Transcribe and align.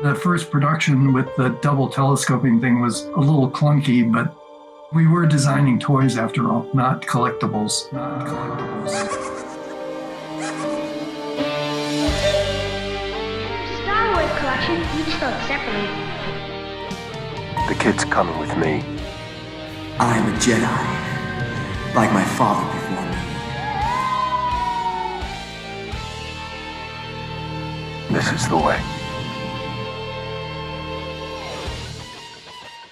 The 0.00 0.14
first 0.14 0.52
production 0.52 1.12
with 1.12 1.34
the 1.34 1.48
double 1.60 1.88
telescoping 1.88 2.60
thing 2.60 2.80
was 2.80 3.06
a 3.06 3.18
little 3.18 3.50
clunky, 3.50 4.04
but 4.10 4.32
we 4.92 5.08
were 5.08 5.26
designing 5.26 5.80
toys 5.80 6.16
after 6.16 6.48
all, 6.52 6.70
not 6.72 7.02
collectibles. 7.02 7.92
Not 7.92 8.24
collectibles. 8.24 8.90
Star 13.82 14.12
Wars 14.14 14.30
collection, 14.38 14.76
each 15.00 15.16
sold 15.18 15.34
separately. 15.48 15.90
The 17.66 17.74
kid's 17.80 18.04
coming 18.04 18.38
with 18.38 18.56
me. 18.56 18.84
I 19.98 20.16
am 20.16 20.32
a 20.32 20.36
Jedi, 20.38 21.94
like 21.96 22.12
my 22.12 22.24
father 22.24 22.72
before 22.72 23.04
me. 28.10 28.14
This 28.14 28.30
is 28.32 28.48
the 28.48 28.56
way. 28.56 28.80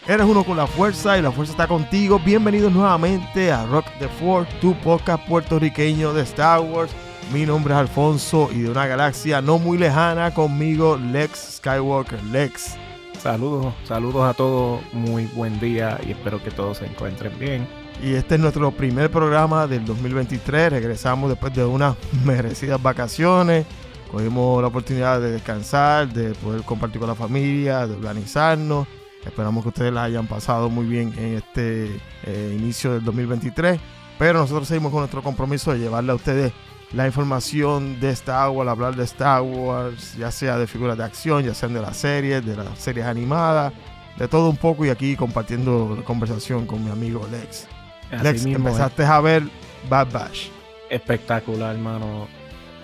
Eres 0.08 0.24
uno 0.24 0.44
con 0.44 0.56
la 0.56 0.68
fuerza 0.68 1.18
y 1.18 1.22
la 1.22 1.32
fuerza 1.32 1.50
está 1.50 1.66
contigo. 1.66 2.20
Bienvenidos 2.24 2.72
nuevamente 2.72 3.50
a 3.50 3.66
Rock 3.66 3.86
the 3.98 4.06
Four, 4.06 4.46
tu 4.60 4.72
podcast 4.78 5.26
puertorriqueño 5.26 6.12
de 6.12 6.22
Star 6.22 6.60
Wars. 6.60 6.92
Mi 7.32 7.44
nombre 7.44 7.74
es 7.74 7.80
Alfonso 7.80 8.48
y 8.52 8.60
de 8.60 8.70
una 8.70 8.86
galaxia 8.86 9.42
no 9.42 9.58
muy 9.58 9.78
lejana 9.78 10.32
conmigo 10.32 10.96
Lex 10.96 11.56
Skywalker. 11.56 12.22
Lex. 12.26 12.76
Saludos, 13.20 13.74
saludos 13.82 14.30
a 14.30 14.34
todos, 14.34 14.80
muy 14.92 15.24
buen 15.34 15.58
día 15.58 15.98
y 16.06 16.12
espero 16.12 16.40
que 16.40 16.52
todos 16.52 16.78
se 16.78 16.86
encuentren 16.86 17.36
bien. 17.36 17.66
Y 18.00 18.14
este 18.14 18.36
es 18.36 18.40
nuestro 18.40 18.70
primer 18.70 19.10
programa 19.10 19.66
del 19.66 19.84
2023. 19.84 20.70
Regresamos 20.70 21.30
después 21.30 21.52
de 21.52 21.64
unas 21.64 21.96
merecidas 22.24 22.80
vacaciones. 22.80 23.66
Cogimos 24.12 24.62
la 24.62 24.68
oportunidad 24.68 25.20
de 25.20 25.32
descansar, 25.32 26.06
de 26.12 26.32
poder 26.36 26.62
compartir 26.62 27.00
con 27.00 27.08
la 27.08 27.16
familia, 27.16 27.88
de 27.88 27.94
organizarnos. 27.94 28.86
Esperamos 29.26 29.62
que 29.62 29.68
ustedes 29.68 29.92
la 29.92 30.04
hayan 30.04 30.26
pasado 30.26 30.70
muy 30.70 30.86
bien 30.86 31.12
en 31.18 31.34
este 31.34 32.00
eh, 32.24 32.56
inicio 32.58 32.94
del 32.94 33.04
2023. 33.04 33.80
Pero 34.18 34.38
nosotros 34.38 34.68
seguimos 34.68 34.92
con 34.92 35.00
nuestro 35.00 35.22
compromiso 35.22 35.72
de 35.72 35.80
llevarle 35.80 36.12
a 36.12 36.14
ustedes 36.14 36.52
la 36.92 37.06
información 37.06 38.00
de 38.00 38.10
Star 38.10 38.50
Wars, 38.50 38.70
hablar 38.70 38.94
de 38.94 39.04
Star 39.04 39.42
Wars, 39.42 40.16
ya 40.16 40.30
sea 40.30 40.56
de 40.56 40.66
figuras 40.66 40.96
de 40.96 41.04
acción, 41.04 41.44
ya 41.44 41.52
sean 41.52 41.74
de 41.74 41.80
las 41.80 41.96
series, 41.96 42.44
de 42.46 42.56
las 42.56 42.78
series 42.78 43.04
animadas, 43.06 43.72
de 44.16 44.28
todo 44.28 44.48
un 44.48 44.56
poco 44.56 44.86
y 44.86 44.90
aquí 44.90 45.16
compartiendo 45.16 46.02
conversación 46.04 46.66
con 46.66 46.84
mi 46.84 46.90
amigo 46.90 47.26
Lex. 47.30 47.66
Así 48.10 48.22
Lex, 48.22 48.44
mismo 48.44 48.68
empezaste 48.68 49.04
a 49.04 49.20
ver 49.20 49.42
Bad 49.90 50.12
Bash. 50.12 50.48
Espectacular, 50.88 51.74
hermano. 51.74 52.28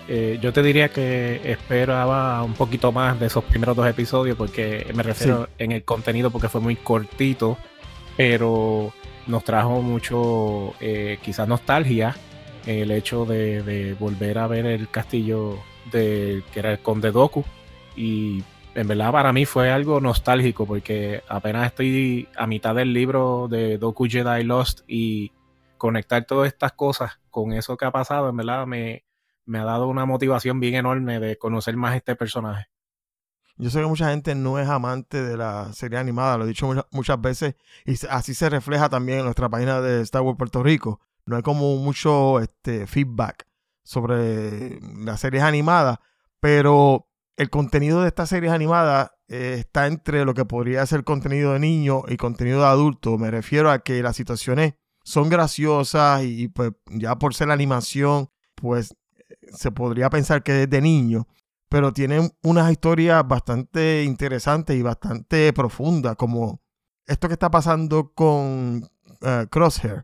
Eh, 0.07 0.37
yo 0.41 0.51
te 0.51 0.61
diría 0.61 0.89
que 0.89 1.39
esperaba 1.49 2.43
un 2.43 2.53
poquito 2.53 2.91
más 2.91 3.19
de 3.19 3.27
esos 3.27 3.43
primeros 3.43 3.75
dos 3.75 3.87
episodios 3.87 4.37
porque 4.37 4.91
me 4.93 5.03
refiero 5.03 5.47
en 5.57 5.71
el 5.71 5.83
contenido 5.83 6.29
porque 6.29 6.49
fue 6.49 6.59
muy 6.59 6.75
cortito, 6.75 7.57
pero 8.17 8.91
nos 9.27 9.43
trajo 9.43 9.81
mucho, 9.81 10.73
eh, 10.81 11.19
quizás 11.21 11.47
nostalgia, 11.47 12.15
el 12.65 12.91
hecho 12.91 13.25
de, 13.25 13.63
de 13.63 13.93
volver 13.93 14.39
a 14.39 14.47
ver 14.47 14.65
el 14.65 14.89
castillo 14.89 15.59
de 15.91 16.43
que 16.51 16.59
era 16.59 16.71
el 16.71 16.79
Conde 16.79 17.11
Doku 17.11 17.45
y 17.95 18.43
en 18.75 18.87
verdad 18.87 19.11
para 19.11 19.33
mí 19.33 19.45
fue 19.45 19.71
algo 19.71 20.01
nostálgico 20.01 20.65
porque 20.65 21.23
apenas 21.27 21.67
estoy 21.67 22.27
a 22.35 22.47
mitad 22.47 22.75
del 22.75 22.93
libro 22.93 23.47
de 23.49 23.77
Doku 23.77 24.07
Jedi 24.07 24.43
Lost 24.43 24.81
y 24.87 25.31
conectar 25.77 26.25
todas 26.25 26.47
estas 26.47 26.73
cosas 26.73 27.19
con 27.29 27.53
eso 27.53 27.77
que 27.77 27.85
ha 27.85 27.91
pasado, 27.91 28.29
en 28.29 28.37
verdad 28.37 28.65
me, 28.65 29.03
me 29.45 29.59
ha 29.59 29.63
dado 29.63 29.87
una 29.87 30.05
motivación 30.05 30.59
bien 30.59 30.75
enorme 30.75 31.19
de 31.19 31.37
conocer 31.37 31.75
más 31.77 31.95
este 31.95 32.15
personaje. 32.15 32.67
Yo 33.57 33.69
sé 33.69 33.79
que 33.79 33.85
mucha 33.85 34.09
gente 34.09 34.33
no 34.33 34.57
es 34.57 34.67
amante 34.67 35.21
de 35.21 35.37
la 35.37 35.71
serie 35.73 35.99
animada, 35.99 36.37
lo 36.37 36.45
he 36.45 36.47
dicho 36.47 36.67
muchas, 36.91 37.21
veces, 37.21 37.55
y 37.85 37.93
así 38.09 38.33
se 38.33 38.49
refleja 38.49 38.89
también 38.89 39.19
en 39.19 39.25
nuestra 39.25 39.47
página 39.47 39.79
de 39.79 40.01
Star 40.01 40.23
Wars 40.23 40.37
Puerto 40.37 40.63
Rico. 40.63 41.01
No 41.25 41.35
hay 41.35 41.43
como 41.43 41.77
mucho 41.77 42.39
este, 42.39 42.87
feedback 42.87 43.47
sobre 43.83 44.79
las 44.81 45.19
series 45.19 45.43
animadas, 45.43 45.99
pero 46.39 47.07
el 47.37 47.49
contenido 47.49 48.01
de 48.01 48.07
estas 48.07 48.29
series 48.29 48.51
animadas 48.51 49.11
eh, 49.27 49.55
está 49.59 49.85
entre 49.87 50.25
lo 50.25 50.33
que 50.33 50.45
podría 50.45 50.85
ser 50.87 51.03
contenido 51.03 51.53
de 51.53 51.59
niño 51.59 52.03
y 52.07 52.17
contenido 52.17 52.61
de 52.61 52.67
adulto. 52.67 53.17
Me 53.17 53.29
refiero 53.29 53.69
a 53.69 53.79
que 53.79 54.01
las 54.01 54.15
situaciones 54.15 54.73
son 55.03 55.29
graciosas 55.29 56.23
y, 56.23 56.43
y, 56.43 56.47
pues 56.47 56.71
ya 56.87 57.17
por 57.17 57.35
ser 57.35 57.49
la 57.49 57.53
animación, 57.53 58.29
pues 58.55 58.95
se 59.51 59.71
podría 59.71 60.09
pensar 60.09 60.43
que 60.43 60.63
es 60.63 60.69
de 60.69 60.81
niño, 60.81 61.27
pero 61.69 61.93
tienen 61.93 62.31
unas 62.43 62.71
historias 62.71 63.27
bastante 63.27 64.03
interesantes 64.03 64.75
y 64.75 64.81
bastante 64.81 65.51
profundas, 65.53 66.15
como 66.15 66.61
esto 67.05 67.27
que 67.27 67.33
está 67.33 67.49
pasando 67.51 68.13
con 68.13 68.87
eh, 69.21 69.47
Crosshair, 69.49 70.03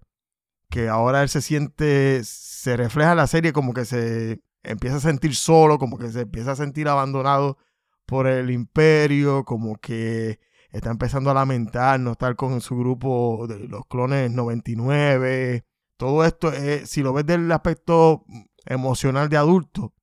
que 0.70 0.90
ahora 0.90 1.24
él 1.24 1.30
se 1.30 1.42
siente, 1.42 2.22
se 2.24 2.76
refleja 2.78 3.12
en 3.12 3.18
la 3.18 3.28
serie 3.28 3.54
como 3.54 3.74
que 3.74 3.86
se 3.86 4.42
empieza 4.64 4.98
a 4.98 5.02
sentir 5.02 5.36
solo, 5.36 5.78
como 5.78 5.98
que 5.98 6.10
se 6.10 6.22
empieza 6.22 6.52
a 6.52 6.56
sentir 6.56 6.88
abandonado 6.88 7.58
por 8.06 8.28
el 8.28 8.50
imperio, 8.52 9.46
como 9.46 9.78
que 9.78 10.40
está 10.72 10.92
empezando 10.92 11.32
a 11.32 11.34
lamentar 11.34 12.00
no 12.00 12.14
estar 12.14 12.36
con 12.36 12.62
su 12.62 12.78
grupo 12.78 13.46
de 13.48 13.60
los 13.68 13.86
clones 13.86 14.32
99. 14.32 15.66
Todo 15.98 16.24
esto, 16.26 16.52
es, 16.52 16.90
si 16.90 17.02
lo 17.04 17.14
ves 17.14 17.26
del 17.26 17.52
aspecto 17.52 18.26
emocional 18.70 19.28
de 19.28 19.38
adulto, 19.38 19.94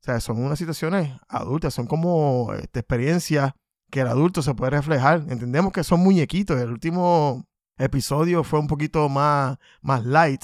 o 0.00 0.04
sea, 0.04 0.20
son 0.20 0.42
unas 0.42 0.58
situaciones 0.58 1.12
adultas, 1.28 1.74
son 1.74 1.86
como 1.86 2.54
este, 2.54 2.80
experiencias 2.80 3.52
que 3.90 4.00
el 4.00 4.06
adulto 4.06 4.40
se 4.40 4.54
puede 4.54 4.70
reflejar. 4.70 5.24
Entendemos 5.28 5.72
que 5.72 5.84
son 5.84 6.00
muñequitos. 6.00 6.58
El 6.58 6.70
último 6.70 7.46
episodio 7.76 8.42
fue 8.42 8.60
un 8.60 8.66
poquito 8.66 9.08
más, 9.10 9.58
más 9.82 10.06
light, 10.06 10.42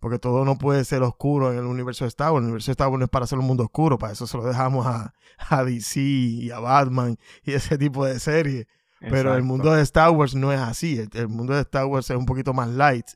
porque 0.00 0.18
todo 0.18 0.44
no 0.44 0.58
puede 0.58 0.84
ser 0.84 1.02
oscuro 1.02 1.52
en 1.52 1.58
el 1.58 1.64
universo 1.64 2.04
de 2.04 2.08
Star 2.08 2.32
Wars. 2.32 2.42
El 2.42 2.46
universo 2.46 2.70
de 2.70 2.72
Star 2.72 2.88
Wars 2.88 2.98
no 2.98 3.04
es 3.04 3.10
para 3.10 3.26
ser 3.26 3.38
un 3.38 3.46
mundo 3.46 3.64
oscuro, 3.64 3.98
para 3.98 4.12
eso 4.12 4.26
se 4.26 4.36
lo 4.36 4.44
dejamos 4.44 4.86
a, 4.86 5.14
a 5.48 5.64
DC 5.64 6.00
y 6.00 6.50
a 6.50 6.58
Batman 6.58 7.18
y 7.44 7.52
ese 7.52 7.78
tipo 7.78 8.04
de 8.04 8.18
series. 8.18 8.66
Pero 9.00 9.36
el 9.36 9.44
mundo 9.44 9.72
de 9.72 9.82
Star 9.82 10.10
Wars 10.10 10.34
no 10.34 10.52
es 10.52 10.58
así. 10.58 10.98
El, 10.98 11.08
el 11.12 11.28
mundo 11.28 11.54
de 11.54 11.60
Star 11.60 11.86
Wars 11.86 12.10
es 12.10 12.16
un 12.16 12.26
poquito 12.26 12.52
más 12.52 12.68
light. 12.68 13.06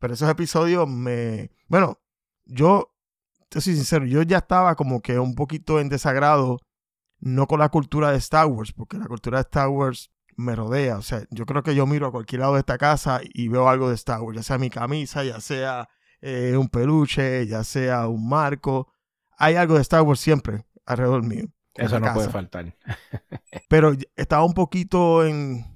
Pero 0.00 0.14
esos 0.14 0.28
episodios 0.28 0.88
me... 0.88 1.52
Bueno, 1.68 2.00
yo, 2.46 2.92
te 3.50 3.60
soy 3.60 3.74
sincero, 3.74 4.06
yo 4.06 4.22
ya 4.22 4.38
estaba 4.38 4.76
como 4.76 5.02
que 5.02 5.18
un 5.18 5.34
poquito 5.34 5.80
en 5.80 5.88
desagrado, 5.88 6.58
no 7.18 7.46
con 7.46 7.58
la 7.58 7.68
cultura 7.68 8.12
de 8.12 8.18
Star 8.18 8.46
Wars, 8.46 8.72
porque 8.72 8.96
la 8.96 9.06
cultura 9.06 9.38
de 9.38 9.42
Star 9.42 9.68
Wars 9.68 10.10
me 10.36 10.54
rodea. 10.54 10.96
O 10.96 11.02
sea, 11.02 11.24
yo 11.30 11.44
creo 11.46 11.62
que 11.62 11.74
yo 11.74 11.84
miro 11.84 12.06
a 12.06 12.12
cualquier 12.12 12.42
lado 12.42 12.54
de 12.54 12.60
esta 12.60 12.78
casa 12.78 13.20
y 13.22 13.48
veo 13.48 13.68
algo 13.68 13.88
de 13.88 13.96
Star 13.96 14.20
Wars, 14.22 14.36
ya 14.36 14.42
sea 14.44 14.56
mi 14.56 14.70
camisa, 14.70 15.24
ya 15.24 15.40
sea 15.40 15.88
eh, 16.20 16.56
un 16.56 16.68
peluche, 16.68 17.46
ya 17.48 17.64
sea 17.64 18.06
un 18.06 18.28
marco. 18.28 18.92
Hay 19.36 19.56
algo 19.56 19.74
de 19.74 19.82
Star 19.82 20.02
Wars 20.02 20.20
siempre 20.20 20.64
alrededor 20.86 21.24
mío. 21.24 21.46
Eso 21.74 21.98
no 21.98 22.14
puede 22.14 22.28
faltar. 22.28 22.76
pero 23.68 23.94
estaba 24.14 24.44
un 24.44 24.54
poquito 24.54 25.26
en, 25.26 25.66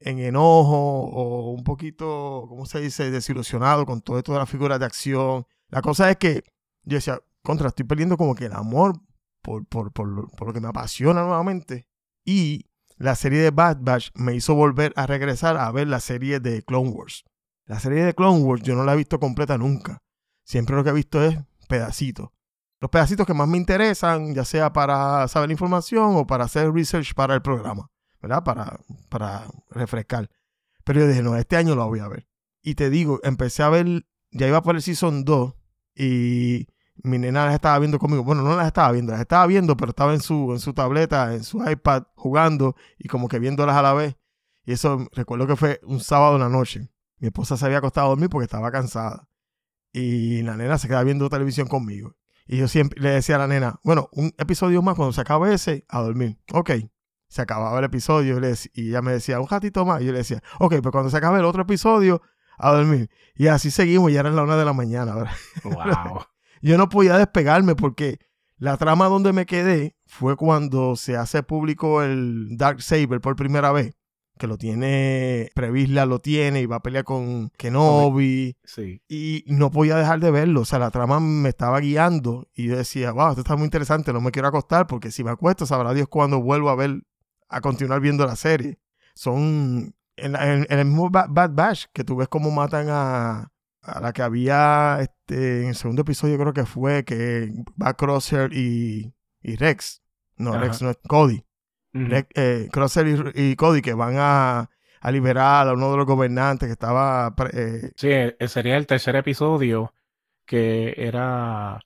en 0.00 0.18
enojo 0.18 0.74
o 0.76 1.52
un 1.52 1.62
poquito, 1.62 2.46
¿cómo 2.48 2.66
se 2.66 2.80
dice?, 2.80 3.12
desilusionado 3.12 3.86
con 3.86 4.00
todo 4.00 4.18
esto 4.18 4.32
de 4.32 4.40
las 4.40 4.50
figuras 4.50 4.80
de 4.80 4.86
acción. 4.86 5.46
La 5.68 5.80
cosa 5.80 6.10
es 6.10 6.16
que 6.16 6.42
yo 6.84 6.96
decía, 6.96 7.20
contra, 7.42 7.68
estoy 7.68 7.86
perdiendo 7.86 8.16
como 8.16 8.34
que 8.34 8.46
el 8.46 8.52
amor 8.52 9.00
por, 9.42 9.66
por, 9.66 9.92
por, 9.92 10.30
por 10.32 10.48
lo 10.48 10.52
que 10.52 10.60
me 10.60 10.68
apasiona 10.68 11.22
nuevamente. 11.22 11.86
Y 12.24 12.66
la 12.96 13.14
serie 13.14 13.40
de 13.40 13.50
Bad 13.50 13.78
Batch 13.80 14.10
me 14.14 14.34
hizo 14.34 14.54
volver 14.54 14.92
a 14.96 15.06
regresar 15.06 15.56
a 15.56 15.70
ver 15.72 15.88
la 15.88 16.00
serie 16.00 16.40
de 16.40 16.62
Clone 16.62 16.90
Wars. 16.90 17.24
La 17.64 17.80
serie 17.80 18.04
de 18.04 18.14
Clone 18.14 18.40
Wars 18.40 18.62
yo 18.62 18.74
no 18.74 18.84
la 18.84 18.94
he 18.94 18.96
visto 18.96 19.18
completa 19.18 19.56
nunca. 19.56 20.02
Siempre 20.44 20.76
lo 20.76 20.84
que 20.84 20.90
he 20.90 20.94
visto 20.94 21.22
es 21.22 21.38
pedacitos. 21.68 22.30
Los 22.80 22.90
pedacitos 22.90 23.26
que 23.26 23.34
más 23.34 23.46
me 23.46 23.58
interesan, 23.58 24.34
ya 24.34 24.44
sea 24.44 24.72
para 24.72 25.28
saber 25.28 25.50
información 25.50 26.16
o 26.16 26.26
para 26.26 26.44
hacer 26.44 26.72
research 26.72 27.14
para 27.14 27.34
el 27.34 27.42
programa, 27.42 27.90
¿verdad? 28.20 28.42
Para, 28.42 28.80
para 29.08 29.46
refrescar. 29.70 30.30
Pero 30.84 31.00
yo 31.00 31.06
dije, 31.06 31.22
no, 31.22 31.36
este 31.36 31.56
año 31.56 31.74
lo 31.74 31.86
voy 31.86 32.00
a 32.00 32.08
ver. 32.08 32.26
Y 32.62 32.74
te 32.74 32.90
digo, 32.90 33.20
empecé 33.22 33.62
a 33.62 33.68
ver, 33.68 34.06
ya 34.30 34.48
iba 34.48 34.62
por 34.62 34.76
el 34.76 34.82
Season 34.82 35.24
2 35.24 35.54
y 36.00 36.66
mi 37.02 37.18
nena 37.18 37.44
las 37.44 37.54
estaba 37.54 37.78
viendo 37.78 37.98
conmigo. 37.98 38.24
Bueno, 38.24 38.42
no 38.42 38.56
las 38.56 38.66
estaba 38.66 38.90
viendo, 38.90 39.12
las 39.12 39.20
estaba 39.20 39.46
viendo, 39.46 39.76
pero 39.76 39.90
estaba 39.90 40.14
en 40.14 40.22
su, 40.22 40.52
en 40.52 40.58
su 40.58 40.72
tableta, 40.72 41.34
en 41.34 41.44
su 41.44 41.62
iPad, 41.62 42.04
jugando 42.14 42.74
y 42.98 43.06
como 43.06 43.28
que 43.28 43.38
viéndolas 43.38 43.76
a 43.76 43.82
la 43.82 43.92
vez. 43.92 44.16
Y 44.64 44.72
eso 44.72 45.06
recuerdo 45.12 45.46
que 45.46 45.56
fue 45.56 45.78
un 45.84 46.00
sábado 46.00 46.36
en 46.36 46.40
la 46.40 46.48
noche. 46.48 46.90
Mi 47.18 47.28
esposa 47.28 47.58
se 47.58 47.66
había 47.66 47.78
acostado 47.78 48.06
a 48.06 48.10
dormir 48.10 48.30
porque 48.30 48.44
estaba 48.44 48.70
cansada. 48.72 49.28
Y 49.92 50.40
la 50.40 50.56
nena 50.56 50.78
se 50.78 50.88
quedaba 50.88 51.04
viendo 51.04 51.28
televisión 51.28 51.68
conmigo. 51.68 52.16
Y 52.46 52.56
yo 52.56 52.66
siempre 52.66 52.98
le 52.98 53.10
decía 53.10 53.36
a 53.36 53.40
la 53.40 53.46
nena, 53.46 53.78
bueno, 53.84 54.08
un 54.12 54.32
episodio 54.38 54.80
más, 54.80 54.94
cuando 54.94 55.12
se 55.12 55.20
acabe 55.20 55.52
ese, 55.52 55.84
a 55.88 56.00
dormir. 56.00 56.38
Ok. 56.54 56.70
Se 57.28 57.42
acababa 57.42 57.78
el 57.78 57.84
episodio 57.84 58.40
y, 58.74 58.88
ella 58.88 59.02
me 59.02 59.12
decía, 59.12 59.38
un 59.38 59.48
ratito 59.48 59.84
más. 59.84 60.00
Y 60.00 60.06
yo 60.06 60.12
le 60.12 60.18
decía, 60.18 60.42
ok, 60.60 60.76
pues 60.82 60.92
cuando 60.92 61.10
se 61.10 61.18
acabe 61.18 61.40
el 61.40 61.44
otro 61.44 61.62
episodio, 61.62 62.22
a 62.60 62.72
dormir. 62.72 63.10
Y 63.34 63.46
así 63.48 63.70
seguimos, 63.70 64.12
ya 64.12 64.20
era 64.20 64.30
la 64.30 64.42
una 64.42 64.56
de 64.56 64.64
la 64.64 64.72
mañana. 64.72 65.14
¿verdad? 65.14 65.32
Wow. 65.64 66.20
Yo 66.62 66.76
no 66.76 66.88
podía 66.88 67.16
despegarme 67.16 67.74
porque 67.74 68.18
La 68.58 68.76
trama 68.76 69.06
donde 69.06 69.32
me 69.32 69.46
quedé 69.46 69.96
fue 70.04 70.36
cuando 70.36 70.94
se 70.94 71.16
hace 71.16 71.42
público 71.42 72.02
el 72.02 72.58
Dark 72.58 72.82
Saber 72.82 73.20
por 73.22 73.34
primera 73.34 73.72
vez. 73.72 73.94
Que 74.38 74.46
lo 74.46 74.58
tiene, 74.58 75.50
Previsla 75.54 76.04
lo 76.06 76.20
tiene 76.20 76.60
y 76.60 76.66
va 76.66 76.76
a 76.76 76.82
pelear 76.82 77.04
con 77.04 77.50
Kenobi. 77.56 78.56
Sí. 78.64 79.02
Y 79.08 79.44
no 79.46 79.70
podía 79.70 79.96
dejar 79.96 80.20
de 80.20 80.30
verlo. 80.30 80.60
O 80.60 80.64
sea, 80.66 80.78
la 80.78 80.90
trama 80.90 81.20
me 81.20 81.48
estaba 81.48 81.80
guiando. 81.80 82.48
Y 82.54 82.68
yo 82.68 82.76
decía, 82.76 83.12
wow, 83.12 83.30
esto 83.30 83.40
está 83.40 83.56
muy 83.56 83.64
interesante. 83.64 84.12
No 84.12 84.20
me 84.20 84.30
quiero 84.30 84.48
acostar 84.48 84.86
porque 84.86 85.10
si 85.10 85.24
me 85.24 85.30
acuesto, 85.30 85.64
sabrá 85.64 85.94
Dios 85.94 86.08
cuándo 86.08 86.40
vuelvo 86.42 86.68
a 86.68 86.74
ver, 86.76 87.02
a 87.48 87.60
continuar 87.62 88.00
viendo 88.00 88.26
la 88.26 88.36
serie. 88.36 88.78
Son. 89.14 89.94
En, 90.20 90.32
la- 90.32 90.52
en- 90.54 90.66
en 90.70 90.78
el 90.78 90.84
mismo 90.86 91.10
Ba- 91.10 91.26
Bad 91.28 91.50
Batch, 91.54 91.86
que 91.92 92.04
tú 92.04 92.16
ves 92.16 92.28
cómo 92.28 92.50
matan 92.50 92.86
a, 92.90 93.52
a 93.82 94.00
la 94.00 94.12
que 94.12 94.22
había 94.22 94.98
este, 95.00 95.62
en 95.62 95.68
el 95.68 95.74
segundo 95.74 96.02
episodio, 96.02 96.38
creo 96.38 96.52
que 96.52 96.66
fue, 96.66 97.04
que 97.04 97.52
va 97.80 97.94
Crosshair 97.94 98.52
y, 98.52 99.14
y 99.42 99.56
Rex. 99.56 100.02
No, 100.36 100.56
Ajá. 100.56 100.60
Rex 100.60 100.82
no 100.82 100.90
es 100.90 100.98
Cody. 101.08 101.44
Rex- 101.94 102.28
eh, 102.34 102.68
Crosshair 102.72 103.32
y, 103.34 103.52
y 103.52 103.56
Cody 103.56 103.82
que 103.82 103.94
van 103.94 104.14
a, 104.18 104.70
a 105.00 105.10
liberar 105.12 105.68
a 105.68 105.74
uno 105.74 105.90
de 105.92 105.96
los 105.98 106.06
gobernantes 106.06 106.68
que 106.68 106.72
estaba 106.72 107.34
eh, 107.52 107.92
Sí, 107.96 108.08
eh, 108.10 108.36
sería 108.48 108.76
el 108.76 108.86
tercer 108.86 109.16
episodio 109.16 109.94
que 110.46 110.94
era 110.96 111.80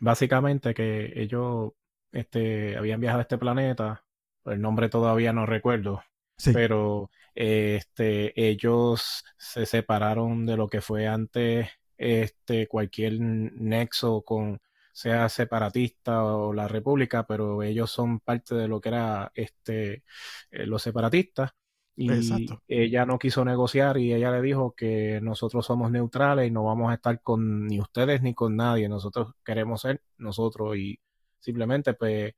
básicamente 0.00 0.74
que 0.74 1.12
ellos 1.16 1.72
este, 2.12 2.76
habían 2.76 3.00
viajado 3.00 3.20
a 3.20 3.22
este 3.22 3.38
planeta. 3.38 4.04
El 4.44 4.60
nombre 4.62 4.88
todavía 4.88 5.32
no 5.32 5.46
recuerdo, 5.46 6.02
sí, 6.38 6.52
pero 6.52 7.10
eh, 7.12 7.19
este, 7.34 8.32
ellos 8.48 9.24
se 9.38 9.66
separaron 9.66 10.46
de 10.46 10.56
lo 10.56 10.68
que 10.68 10.80
fue 10.80 11.06
antes 11.06 11.68
este, 11.96 12.66
cualquier 12.66 13.20
nexo 13.20 14.22
con 14.22 14.60
sea 14.92 15.28
separatista 15.28 16.24
o 16.24 16.52
la 16.52 16.68
república, 16.68 17.26
pero 17.26 17.62
ellos 17.62 17.90
son 17.90 18.20
parte 18.20 18.54
de 18.54 18.68
lo 18.68 18.80
que 18.80 18.88
era 18.90 19.32
este, 19.34 20.04
eh, 20.50 20.66
los 20.66 20.82
separatistas. 20.82 21.52
Y 21.96 22.10
Exacto. 22.10 22.62
ella 22.66 23.04
no 23.04 23.18
quiso 23.18 23.44
negociar 23.44 23.98
y 23.98 24.14
ella 24.14 24.30
le 24.30 24.40
dijo 24.40 24.74
que 24.74 25.20
nosotros 25.22 25.66
somos 25.66 25.90
neutrales 25.90 26.48
y 26.48 26.50
no 26.50 26.64
vamos 26.64 26.90
a 26.90 26.94
estar 26.94 27.20
con 27.22 27.66
ni 27.66 27.80
ustedes 27.80 28.22
ni 28.22 28.34
con 28.34 28.56
nadie. 28.56 28.88
Nosotros 28.88 29.34
queremos 29.44 29.82
ser 29.82 30.02
nosotros 30.16 30.76
y 30.76 30.98
simplemente 31.40 31.92
pues 31.94 32.34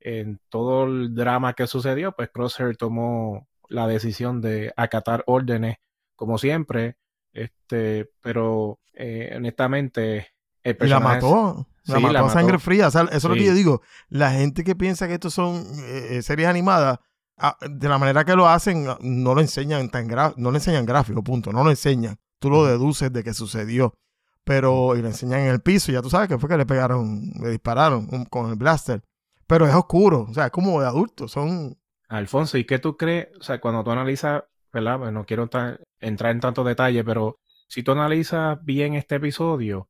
en 0.00 0.40
todo 0.48 0.84
el 0.84 1.14
drama 1.14 1.54
que 1.54 1.66
sucedió, 1.66 2.12
pues 2.12 2.30
Crosshair 2.30 2.76
tomó 2.76 3.48
la 3.68 3.86
decisión 3.86 4.40
de 4.40 4.72
acatar 4.76 5.22
órdenes 5.26 5.76
como 6.14 6.38
siempre, 6.38 6.96
este, 7.32 8.10
pero 8.22 8.78
eh, 8.94 9.32
honestamente 9.36 10.28
el 10.62 10.72
y 10.80 10.88
la 10.88 10.98
personaje 11.00 11.14
mató. 11.16 11.66
La 11.84 11.96
Sí, 11.96 12.02
mató 12.02 12.12
la 12.12 12.18
a 12.18 12.22
mató. 12.22 12.34
sangre 12.34 12.58
fría. 12.58 12.88
O 12.88 12.90
sea, 12.90 13.02
eso 13.02 13.14
es 13.16 13.24
lo 13.24 13.34
que 13.34 13.44
yo 13.44 13.54
digo. 13.54 13.82
La 14.08 14.32
gente 14.32 14.64
que 14.64 14.74
piensa 14.74 15.06
que 15.06 15.14
estos 15.14 15.34
son 15.34 15.64
eh, 15.84 16.20
series 16.22 16.48
animadas, 16.48 16.98
ah, 17.36 17.56
de 17.68 17.88
la 17.88 17.98
manera 17.98 18.24
que 18.24 18.34
lo 18.34 18.48
hacen, 18.48 18.86
no 19.00 19.34
lo 19.34 19.40
enseñan 19.40 19.88
tan 19.90 20.08
gra- 20.08 20.34
no 20.36 20.50
lo 20.50 20.56
enseñan 20.56 20.84
gráfico, 20.86 21.22
punto. 21.22 21.52
No 21.52 21.62
lo 21.62 21.70
enseñan. 21.70 22.16
Tú 22.40 22.50
lo 22.50 22.64
deduces 22.64 23.12
de 23.12 23.22
que 23.22 23.34
sucedió. 23.34 23.94
Pero 24.42 24.96
y 24.96 25.02
lo 25.02 25.08
enseñan 25.08 25.40
en 25.40 25.48
el 25.48 25.60
piso. 25.60 25.92
Ya 25.92 26.02
tú 26.02 26.10
sabes 26.10 26.28
que 26.28 26.38
fue 26.38 26.48
que 26.48 26.56
le 26.56 26.66
pegaron, 26.66 27.30
le 27.40 27.50
dispararon 27.50 28.08
un- 28.10 28.24
con 28.24 28.48
el 28.50 28.56
blaster. 28.56 29.02
Pero 29.46 29.66
es 29.66 29.74
oscuro. 29.74 30.26
O 30.28 30.34
sea, 30.34 30.46
es 30.46 30.50
como 30.50 30.80
de 30.80 30.86
adultos. 30.88 31.30
Son. 31.32 31.76
Alfonso, 32.08 32.58
¿y 32.58 32.64
qué 32.64 32.78
tú 32.78 32.96
crees? 32.96 33.28
O 33.38 33.42
sea, 33.42 33.60
cuando 33.60 33.82
tú 33.82 33.90
analizas, 33.90 34.44
¿verdad? 34.72 35.10
No 35.10 35.24
quiero 35.24 35.42
entrar 35.42 35.80
en 36.00 36.40
tanto 36.40 36.64
detalle, 36.64 37.02
pero 37.04 37.38
si 37.68 37.82
tú 37.82 37.92
analizas 37.92 38.64
bien 38.64 38.94
este 38.94 39.16
episodio, 39.16 39.88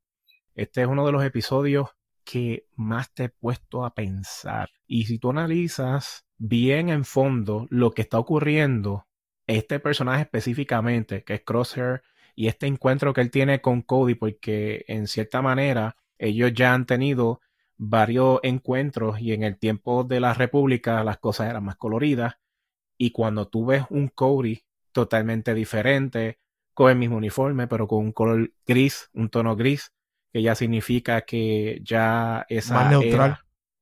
este 0.54 0.82
es 0.82 0.86
uno 0.86 1.04
de 1.04 1.12
los 1.12 1.24
episodios 1.24 1.90
que 2.24 2.66
más 2.74 3.12
te 3.12 3.24
he 3.24 3.28
puesto 3.28 3.84
a 3.84 3.94
pensar. 3.94 4.70
Y 4.86 5.04
si 5.04 5.18
tú 5.18 5.30
analizas 5.30 6.24
bien 6.38 6.88
en 6.88 7.04
fondo 7.04 7.66
lo 7.70 7.92
que 7.92 8.02
está 8.02 8.18
ocurriendo, 8.18 9.06
este 9.46 9.78
personaje 9.78 10.22
específicamente, 10.22 11.22
que 11.22 11.34
es 11.34 11.42
Crosshair, 11.44 12.02
y 12.34 12.48
este 12.48 12.66
encuentro 12.66 13.12
que 13.12 13.20
él 13.20 13.30
tiene 13.30 13.60
con 13.60 13.82
Cody, 13.82 14.14
porque 14.14 14.84
en 14.88 15.06
cierta 15.06 15.40
manera 15.40 15.96
ellos 16.18 16.52
ya 16.54 16.74
han 16.74 16.86
tenido 16.86 17.40
varios 17.76 18.40
encuentros 18.43 19.20
y 19.20 19.32
en 19.32 19.43
el 19.43 19.58
tiempo 19.58 20.05
de 20.05 20.20
la 20.20 20.34
República 20.34 21.05
las 21.05 21.19
cosas 21.19 21.50
eran 21.50 21.64
más 21.64 21.76
coloridas 21.76 22.37
y 22.99 23.11
cuando 23.11 23.49
tú 23.49 23.67
ves 23.67 23.84
un 23.90 24.08
Cody 24.08 24.62
totalmente 24.93 25.55
diferente, 25.55 26.38
con 26.73 26.90
el 26.90 26.96
mismo 26.96 27.17
uniforme, 27.17 27.67
pero 27.69 27.88
con 27.88 28.00
un 28.00 28.12
color 28.12 28.52
gris, 28.67 29.11
un 29.14 29.31
tono 29.31 29.56
gris, 29.56 29.93
que 30.32 30.43
ya 30.43 30.55
significa 30.55 31.23
que 31.23 31.81
ya 31.82 32.44
esa 32.49 32.75
Más 32.75 32.90
neutral. 32.90 33.38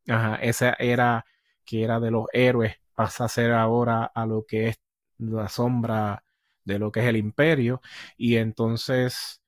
era, 0.07 0.17
ajá, 0.17 0.37
esa 0.37 0.75
era 0.79 1.25
que 1.65 1.83
era 1.83 1.99
de 2.01 2.11
los 2.11 2.27
héroes 2.33 2.77
pasa 2.95 3.25
a 3.25 3.29
ser 3.29 3.53
ahora 3.53 4.05
a 4.05 4.27
lo 4.27 4.45
que 4.47 4.69
es 4.69 4.81
la 5.19 5.49
sombra 5.49 6.25
de 6.65 6.79
lo 6.79 6.93
que 6.93 7.01
es 7.01 7.07
el 7.07 7.17
imperio 7.17 7.81
y 8.17 8.37
entonces 8.37 9.43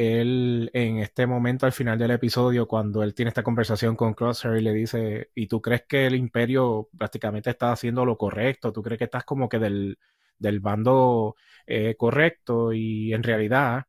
él 0.00 0.70
en 0.74 0.98
este 0.98 1.26
momento 1.26 1.66
al 1.66 1.72
final 1.72 1.98
del 1.98 2.10
episodio 2.12 2.66
cuando 2.68 3.02
él 3.02 3.14
tiene 3.14 3.28
esta 3.30 3.42
conversación 3.42 3.96
con 3.96 4.14
Crosshair 4.14 4.56
y 4.58 4.62
le 4.62 4.72
dice 4.72 5.30
¿y 5.34 5.46
tú 5.46 5.60
crees 5.60 5.84
que 5.88 6.06
el 6.06 6.14
imperio 6.14 6.88
prácticamente 6.96 7.50
está 7.50 7.72
haciendo 7.72 8.04
lo 8.04 8.16
correcto? 8.16 8.72
¿tú 8.72 8.82
crees 8.82 8.98
que 8.98 9.04
estás 9.04 9.24
como 9.24 9.48
que 9.48 9.58
del, 9.58 9.98
del 10.38 10.60
bando 10.60 11.36
eh, 11.66 11.94
correcto? 11.98 12.72
y 12.72 13.12
en 13.14 13.22
realidad 13.22 13.84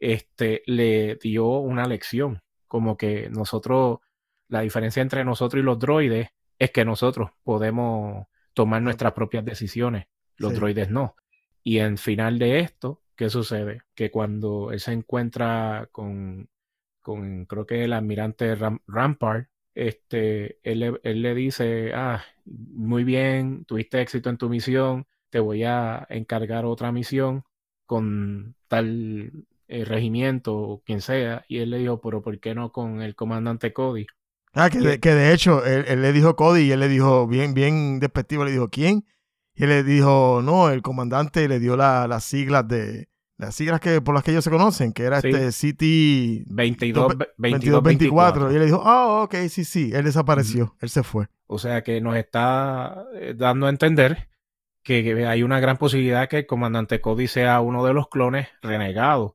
este 0.00 0.62
le 0.66 1.16
dio 1.16 1.46
una 1.58 1.86
lección 1.86 2.40
como 2.66 2.96
que 2.96 3.28
nosotros 3.30 3.98
la 4.48 4.60
diferencia 4.60 5.02
entre 5.02 5.24
nosotros 5.24 5.60
y 5.60 5.64
los 5.64 5.78
droides 5.78 6.28
es 6.58 6.70
que 6.70 6.84
nosotros 6.84 7.30
podemos 7.42 8.26
tomar 8.54 8.82
nuestras 8.82 9.12
propias 9.12 9.44
decisiones 9.44 10.06
los 10.36 10.52
Sí. 10.52 10.56
droides 10.58 10.90
no 10.90 11.16
y 11.64 11.78
en 11.80 11.98
final 11.98 12.38
de 12.38 12.60
esto, 12.60 13.02
¿qué 13.18 13.30
sucede? 13.30 13.82
Que 13.96 14.10
cuando 14.12 14.72
él 14.72 14.80
se 14.80 14.92
encuentra 14.94 15.88
con, 15.92 16.48
con 17.02 17.46
creo 17.46 17.66
que 17.66 17.84
el 17.84 17.92
almirante 17.94 18.54
Ram- 18.56 18.82
Rampart, 18.86 19.48
este, 19.74 20.58
él, 20.64 20.80
le- 20.80 21.00
él 21.04 21.22
le 21.22 21.34
dice, 21.34 21.92
ah, 21.94 22.22
muy 22.46 23.04
bien, 23.04 23.64
tuviste 23.66 24.00
éxito 24.02 24.30
en 24.30 24.38
tu 24.38 24.48
misión, 24.50 25.06
te 25.30 25.40
voy 25.40 25.64
a 25.64 26.06
encargar 26.10 26.64
otra 26.66 26.92
misión 26.92 27.44
con 27.86 28.54
tal 28.68 29.32
eh, 29.68 29.84
regimiento 29.84 30.56
o 30.56 30.82
quien 30.84 31.00
sea. 31.00 31.44
Y 31.48 31.58
él 31.58 31.70
le 31.70 31.78
dijo, 31.78 32.00
pero 32.00 32.22
¿por 32.22 32.40
qué 32.40 32.54
no 32.54 32.72
con 32.72 33.02
el 33.02 33.14
comandante 33.16 33.72
Cody? 33.72 34.06
Ah, 34.52 34.70
que 34.70 34.78
de, 34.80 34.98
que 35.00 35.14
de 35.14 35.32
hecho 35.32 35.64
él, 35.64 35.84
él 35.88 36.02
le 36.02 36.12
dijo 36.12 36.34
Cody 36.36 36.62
y 36.62 36.72
él 36.72 36.80
le 36.80 36.88
dijo 36.88 37.26
bien, 37.26 37.54
bien 37.54 38.00
despectivo, 38.00 38.44
le 38.44 38.50
dijo 38.52 38.68
¿quién? 38.70 39.04
Y 39.58 39.64
él 39.64 39.70
le 39.70 39.82
dijo, 39.82 40.40
no, 40.42 40.70
el 40.70 40.82
comandante 40.82 41.48
le 41.48 41.58
dio 41.58 41.76
la- 41.76 42.06
las 42.06 42.24
siglas 42.24 42.66
de, 42.68 43.08
las 43.36 43.54
siglas 43.54 43.80
que 43.80 44.00
por 44.00 44.14
las 44.14 44.22
que 44.24 44.30
ellos 44.30 44.44
se 44.44 44.50
conocen, 44.50 44.92
que 44.92 45.02
era 45.02 45.20
Sí. 45.20 45.28
este 45.28 45.52
City 45.52 46.44
22, 46.48 47.14
22, 47.36 47.82
24. 47.82 48.50
Y 48.50 48.54
él 48.54 48.60
le 48.60 48.66
dijo, 48.66 48.82
ah, 48.84 49.22
ok, 49.24 49.34
sí, 49.48 49.64
sí, 49.64 49.90
él 49.92 50.04
desapareció, 50.04 50.76
él 50.80 50.88
se 50.88 51.02
fue. 51.02 51.26
O 51.46 51.58
sea 51.58 51.82
que 51.82 52.00
nos 52.00 52.16
está 52.16 53.04
eh, 53.14 53.34
dando 53.36 53.66
a 53.66 53.70
entender 53.70 54.28
que, 54.82 55.02
que 55.02 55.26
hay 55.26 55.42
una 55.42 55.60
gran 55.60 55.76
posibilidad 55.76 56.28
que 56.28 56.38
el 56.38 56.46
comandante 56.46 57.00
Cody 57.00 57.26
sea 57.26 57.60
uno 57.60 57.84
de 57.84 57.94
los 57.94 58.08
clones 58.08 58.48
renegados. 58.62 59.32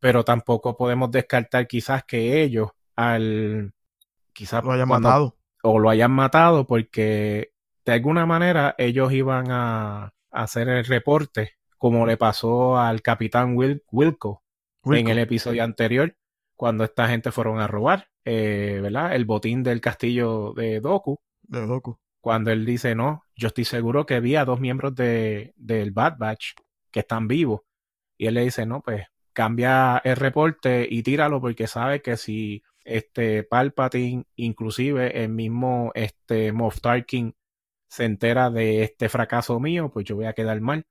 Pero 0.00 0.24
tampoco 0.24 0.76
podemos 0.76 1.10
descartar 1.10 1.66
quizás 1.66 2.04
que 2.04 2.42
ellos 2.42 2.70
al 2.94 3.72
quizás 4.32 4.62
Lo 4.62 4.72
hayan 4.72 4.86
cuando- 4.88 5.08
matado. 5.08 5.36
o 5.64 5.78
lo 5.80 5.90
hayan 5.90 6.12
matado 6.12 6.66
porque 6.66 7.50
de 7.90 7.96
alguna 7.96 8.26
manera 8.26 8.74
ellos 8.78 9.12
iban 9.12 9.50
a, 9.50 10.04
a 10.30 10.42
hacer 10.42 10.68
el 10.68 10.84
reporte 10.84 11.52
como 11.78 12.06
le 12.06 12.16
pasó 12.16 12.78
al 12.78 13.02
capitán 13.02 13.56
Wil- 13.56 13.82
Wilco 13.90 14.42
en 14.84 15.08
el 15.08 15.18
episodio 15.18 15.64
anterior, 15.64 16.14
cuando 16.56 16.84
esta 16.84 17.08
gente 17.08 17.30
fueron 17.30 17.60
a 17.60 17.66
robar, 17.66 18.08
eh, 18.24 18.80
¿verdad? 18.82 19.14
El 19.14 19.24
botín 19.26 19.62
del 19.62 19.80
castillo 19.80 20.52
de 20.54 20.80
Doku, 20.80 21.20
de 21.42 21.66
Doku. 21.66 21.98
cuando 22.20 22.50
él 22.50 22.64
dice, 22.66 22.94
no, 22.94 23.22
yo 23.36 23.48
estoy 23.48 23.64
seguro 23.64 24.06
que 24.06 24.20
vi 24.20 24.36
a 24.36 24.44
dos 24.44 24.60
miembros 24.60 24.94
de, 24.94 25.52
del 25.56 25.92
Bad 25.92 26.18
Batch 26.18 26.52
que 26.90 27.00
están 27.00 27.28
vivos. 27.28 27.60
Y 28.16 28.26
él 28.26 28.34
le 28.34 28.42
dice, 28.42 28.66
no, 28.66 28.80
pues 28.82 29.06
cambia 29.32 29.98
el 30.04 30.16
reporte 30.16 30.86
y 30.90 31.02
tíralo 31.02 31.40
porque 31.40 31.66
sabe 31.68 32.02
que 32.02 32.16
si 32.16 32.62
este 32.84 33.44
Palpatine, 33.44 34.24
inclusive 34.36 35.22
el 35.22 35.28
mismo 35.30 35.92
este 35.94 36.50
Moff 36.52 36.80
Tarkin 36.80 37.34
se 37.88 38.04
entera 38.04 38.50
de 38.50 38.82
este 38.82 39.08
fracaso 39.08 39.60
mío, 39.60 39.90
pues 39.92 40.06
yo 40.06 40.16
voy 40.16 40.26
a 40.26 40.32
quedar 40.34 40.60
mal. 40.60 40.86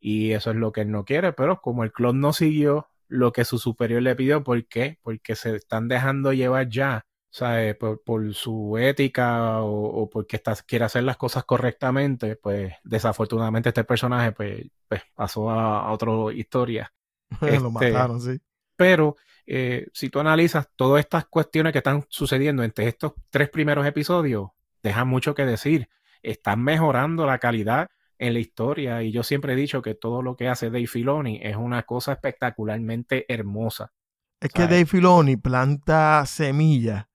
Y 0.00 0.32
eso 0.32 0.50
es 0.50 0.56
lo 0.56 0.72
que 0.72 0.82
él 0.82 0.90
no 0.90 1.04
quiere, 1.04 1.32
pero 1.32 1.60
como 1.60 1.84
el 1.84 1.92
clon 1.92 2.20
no 2.20 2.32
siguió 2.32 2.88
lo 3.08 3.32
que 3.32 3.44
su 3.44 3.58
superior 3.58 4.02
le 4.02 4.16
pidió, 4.16 4.42
¿por 4.44 4.66
qué? 4.66 4.98
Porque 5.02 5.34
se 5.36 5.56
están 5.56 5.88
dejando 5.88 6.32
llevar 6.32 6.68
ya, 6.68 7.06
¿sabes? 7.30 7.74
Por, 7.76 8.02
por 8.02 8.34
su 8.34 8.76
ética 8.78 9.62
o, 9.62 10.02
o 10.02 10.10
porque 10.10 10.36
está, 10.36 10.54
quiere 10.66 10.84
hacer 10.86 11.04
las 11.04 11.16
cosas 11.16 11.44
correctamente, 11.44 12.36
pues 12.36 12.74
desafortunadamente 12.84 13.70
este 13.70 13.84
personaje 13.84 14.32
pues, 14.32 14.66
pues 14.88 15.02
pasó 15.14 15.50
a, 15.50 15.80
a 15.88 15.92
otra 15.92 16.12
historia. 16.34 16.92
lo 17.40 17.68
Este- 17.70 17.70
mataron, 17.70 18.20
sí. 18.20 18.38
Pero 18.76 19.16
eh, 19.46 19.86
si 19.92 20.10
tú 20.10 20.20
analizas 20.20 20.68
todas 20.76 21.00
estas 21.00 21.26
cuestiones 21.26 21.72
que 21.72 21.78
están 21.78 22.04
sucediendo 22.08 22.62
entre 22.64 22.88
estos 22.88 23.12
tres 23.30 23.48
primeros 23.50 23.86
episodios, 23.86 24.50
dejan 24.82 25.08
mucho 25.08 25.34
que 25.34 25.44
decir. 25.46 25.88
Están 26.24 26.62
mejorando 26.62 27.26
la 27.26 27.38
calidad 27.38 27.88
en 28.18 28.34
la 28.34 28.40
historia 28.40 29.02
y 29.02 29.12
yo 29.12 29.22
siempre 29.22 29.52
he 29.52 29.56
dicho 29.56 29.82
que 29.82 29.94
todo 29.94 30.22
lo 30.22 30.36
que 30.36 30.48
hace 30.48 30.66
Dave 30.66 30.86
Filoni 30.86 31.40
es 31.42 31.56
una 31.56 31.82
cosa 31.82 32.12
espectacularmente 32.12 33.26
hermosa. 33.32 33.92
Es 34.40 34.50
que 34.50 34.62
Dave 34.62 34.86
Filoni 34.86 35.36
planta 35.36 36.24
semillas 36.26 37.06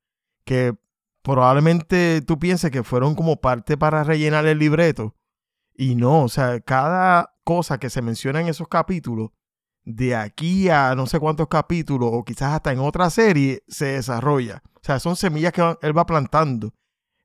que 0.43 0.75
probablemente 1.21 2.21
tú 2.21 2.39
pienses 2.39 2.71
que 2.71 2.83
fueron 2.83 3.15
como 3.15 3.39
parte 3.39 3.77
para 3.77 4.03
rellenar 4.03 4.45
el 4.47 4.57
libreto. 4.57 5.15
Y 5.75 5.95
no, 5.95 6.23
o 6.23 6.29
sea, 6.29 6.59
cada 6.59 7.35
cosa 7.43 7.79
que 7.79 7.89
se 7.89 8.01
menciona 8.01 8.41
en 8.41 8.47
esos 8.47 8.67
capítulos, 8.67 9.29
de 9.83 10.15
aquí 10.15 10.69
a 10.69 10.93
no 10.95 11.05
sé 11.05 11.19
cuántos 11.19 11.47
capítulos, 11.47 12.09
o 12.11 12.23
quizás 12.23 12.53
hasta 12.53 12.71
en 12.71 12.79
otra 12.79 13.09
serie, 13.09 13.63
se 13.67 13.85
desarrolla. 13.85 14.61
O 14.75 14.79
sea, 14.81 14.99
son 14.99 15.15
semillas 15.15 15.53
que 15.53 15.61
él 15.81 15.97
va 15.97 16.05
plantando. 16.05 16.73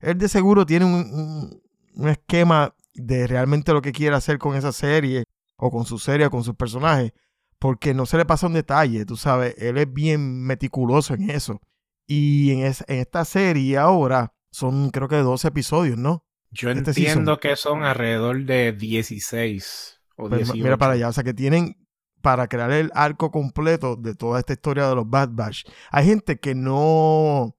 Él 0.01 0.19
de 0.19 0.29
seguro 0.29 0.67
tiene 0.67 0.85
un, 0.85 0.95
un 0.95 1.63
esquema 2.09 2.75
de 2.95 3.27
realmente 3.27 3.73
lo 3.73 3.83
que 3.83 3.93
quiere 3.93 4.17
hacer 4.17 4.39
con 4.39 4.57
esa 4.57 4.73
serie, 4.73 5.25
o 5.57 5.71
con 5.71 5.85
su 5.85 5.99
serie, 5.99 6.27
o 6.27 6.31
con 6.31 6.45
sus 6.45 6.55
personajes, 6.55 7.13
porque 7.59 7.95
no 7.95 8.07
se 8.07 8.17
le 8.17 8.25
pasa 8.25 8.47
un 8.47 8.55
detalle, 8.55 9.07
tú 9.07 9.17
sabes, 9.17 9.55
él 9.59 9.79
es 9.79 9.93
bien 9.93 10.43
meticuloso 10.43 11.15
en 11.15 11.31
eso. 11.31 11.61
Y 12.07 12.51
en, 12.53 12.61
en 12.61 12.99
esta 12.99 13.25
serie 13.25 13.79
ahora 13.79 14.35
son 14.51 14.91
creo 14.91 15.09
que 15.09 15.17
dos 15.17 15.45
episodios, 15.45 15.97
¿no? 15.97 16.25
Yo 16.51 16.71
este 16.71 16.91
entiendo 16.91 17.41
que 17.41 17.57
son 17.57 17.83
alrededor 17.83 18.45
de 18.45 18.73
16 18.73 20.01
o 20.17 20.29
18. 20.29 20.53
Pues, 20.53 20.63
mira 20.63 20.77
para 20.77 20.93
allá, 20.93 21.09
o 21.09 21.13
sea 21.13 21.25
que 21.25 21.35
tienen 21.35 21.77
para 22.23 22.49
crear 22.49 22.71
el 22.71 22.91
arco 22.95 23.31
completo 23.31 23.97
de 23.97 24.15
toda 24.15 24.39
esta 24.39 24.53
historia 24.53 24.89
de 24.89 24.95
los 24.95 25.09
Bad 25.09 25.31
Batch. 25.33 25.65
Hay 25.91 26.07
gente 26.07 26.39
que 26.39 26.55
no, 26.55 27.57